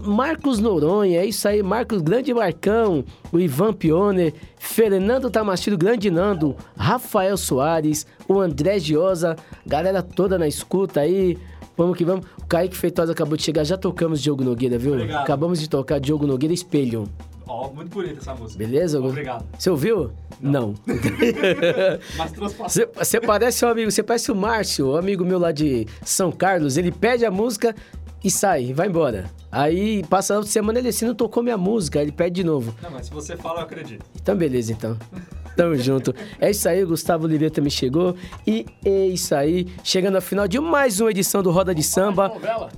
Marcos 0.06 0.60
Noronha, 0.60 1.20
é 1.20 1.26
isso 1.26 1.48
aí, 1.48 1.62
Marcos 1.62 2.02
Grande 2.02 2.34
Marcão, 2.34 3.04
o 3.32 3.40
Ivan 3.40 3.74
Pioner, 3.74 4.34
Fernando 4.58 5.30
Tamachiro 5.30 5.78
Grande 5.78 6.10
Nando, 6.10 6.56
Rafael 6.76 7.38
Soares, 7.38 8.06
o 8.28 8.40
André 8.40 8.80
Giosa, 8.80 9.36
galera 9.66 10.02
toda 10.02 10.38
na 10.38 10.48
escuta 10.48 11.02
aí, 11.02 11.38
Vamos 11.78 11.96
que 11.96 12.04
vamos. 12.04 12.26
O 12.42 12.46
Kaique 12.48 12.76
Feitosa 12.76 13.12
acabou 13.12 13.38
de 13.38 13.44
chegar, 13.44 13.64
já 13.64 13.78
tocamos 13.78 14.20
Diogo 14.20 14.44
Nogueira, 14.44 14.80
viu? 14.80 14.94
Obrigado. 14.94 15.22
Acabamos 15.22 15.60
de 15.60 15.70
tocar 15.70 16.00
Diogo 16.00 16.26
Nogueira 16.26 16.52
Espelho. 16.52 17.08
Ó, 17.48 17.70
muito 17.70 17.90
bonita 17.90 18.20
essa 18.20 18.34
música. 18.34 18.58
Beleza? 18.58 19.00
Obrigado. 19.00 19.46
Você 19.58 19.70
ouviu? 19.70 20.12
Não. 20.42 20.74
Mas 22.18 22.32
trouxe 22.32 22.56
pra... 22.56 22.68
Você, 22.68 22.90
você 22.94 23.22
parece 23.22 23.64
um 23.64 23.70
amigo, 23.70 23.92
você 23.92 24.04
parece 24.04 24.32
o 24.32 24.36
Márcio, 24.36 24.90
um 24.90 24.96
amigo 24.98 25.24
meu 25.24 25.40
lá 25.40 25.52
de 25.52 25.88
São 26.04 26.32
Carlos. 26.32 26.78
Ele 26.78 26.92
pede 26.92 27.26
a 27.26 27.32
música 27.32 27.76
e 28.24 28.32
sai, 28.32 28.74
vai 28.74 28.88
embora. 28.88 29.30
Aí 29.52 30.04
passa 30.10 30.34
a 30.34 30.38
outra 30.38 30.52
semana 30.52 30.80
ele 30.80 30.90
assim, 30.90 31.06
não 31.06 31.16
tocou 31.16 31.42
minha 31.44 31.58
música, 31.58 32.00
aí 32.00 32.06
ele 32.06 32.12
pede 32.12 32.36
de 32.36 32.44
novo. 32.44 32.74
Não, 32.82 32.92
mas 32.92 33.08
se 33.08 33.14
você 33.14 33.38
fala, 33.38 33.60
eu 33.60 33.64
acredito. 33.64 34.06
Então, 34.16 34.36
beleza, 34.36 34.72
então. 34.72 34.98
Tamo 35.58 35.76
junto. 35.76 36.14
É 36.40 36.52
isso 36.52 36.70
aí, 36.70 36.84
o 36.84 36.88
Gustavo 36.88 37.26
Oliveira 37.26 37.52
também 37.52 37.72
chegou. 37.72 38.16
E 38.46 38.64
é 38.86 39.08
isso 39.08 39.34
aí, 39.34 39.66
chegando 39.84 40.16
ao 40.16 40.22
final 40.22 40.48
de 40.48 40.60
mais 40.60 41.00
uma 41.02 41.10
edição 41.10 41.42
do 41.42 41.50
Roda 41.50 41.74
de 41.74 41.82
Samba. 41.82 42.32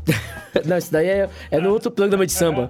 Não, 0.65 0.77
isso 0.77 0.89
daí 0.89 1.07
é, 1.07 1.29
é 1.51 1.59
no 1.59 1.71
outro 1.71 1.91
programa 1.91 2.25
de 2.25 2.31
samba. 2.31 2.69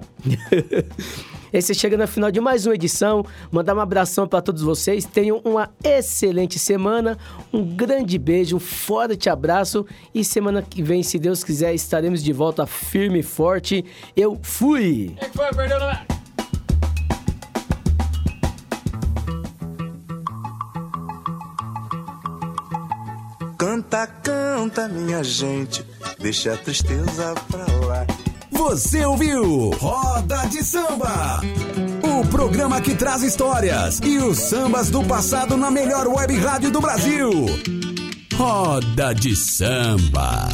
Esse 1.52 1.74
chega 1.74 1.96
no 1.96 2.06
final 2.06 2.30
de 2.30 2.40
mais 2.40 2.66
uma 2.66 2.74
edição. 2.74 3.24
Mandar 3.50 3.74
um 3.74 3.80
abração 3.80 4.28
para 4.28 4.42
todos 4.42 4.62
vocês. 4.62 5.04
Tenham 5.04 5.40
uma 5.44 5.70
excelente 5.82 6.58
semana. 6.58 7.16
Um 7.52 7.64
grande 7.64 8.18
beijo, 8.18 8.56
um 8.56 8.60
forte 8.60 9.30
abraço. 9.30 9.86
E 10.14 10.24
semana 10.24 10.62
que 10.62 10.82
vem, 10.82 11.02
se 11.02 11.18
Deus 11.18 11.42
quiser, 11.42 11.74
estaremos 11.74 12.22
de 12.22 12.32
volta 12.32 12.66
firme 12.66 13.20
e 13.20 13.22
forte. 13.22 13.84
Eu 14.16 14.38
fui! 14.42 15.14
Quem 15.18 15.30
foi? 15.30 15.50
Perdeu 15.50 15.78
o 15.78 15.80
nome? 15.80 16.19
Canta, 23.80 24.06
canta, 24.06 24.88
minha 24.88 25.24
gente, 25.24 25.82
deixa 26.18 26.52
a 26.52 26.56
tristeza 26.58 27.34
pra 27.50 27.64
lá. 27.86 28.06
Você 28.50 29.02
ouviu 29.06 29.70
Roda 29.70 30.44
de 30.48 30.62
Samba, 30.62 31.40
o 32.02 32.26
programa 32.28 32.78
que 32.82 32.94
traz 32.94 33.22
histórias 33.22 33.98
e 34.00 34.18
os 34.18 34.36
sambas 34.36 34.90
do 34.90 35.02
passado 35.04 35.56
na 35.56 35.70
melhor 35.70 36.06
web 36.08 36.36
rádio 36.36 36.70
do 36.70 36.78
Brasil. 36.78 37.30
Roda 38.34 39.14
de 39.14 39.34
Samba. 39.34 40.50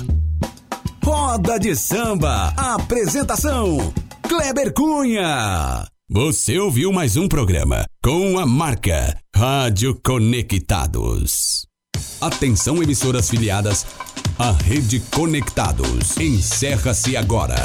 Roda 1.05 1.59
de 1.59 1.75
Samba. 1.75 2.55
Apresentação: 2.57 3.93
Kleber 4.23 4.73
Cunha. 4.73 5.85
Você 6.09 6.61
ouviu 6.61 6.93
mais 6.93 7.17
um 7.17 7.27
programa 7.27 7.85
com 8.01 8.39
a 8.39 8.47
marca 8.47 9.19
Rádio 9.35 10.01
Conectados. 10.01 11.66
Atenção, 12.21 12.83
emissoras 12.83 13.29
filiadas 13.29 13.87
à 14.39 14.53
Rede 14.53 15.01
Conectados. 15.15 16.17
Encerra-se 16.19 17.17
agora. 17.17 17.57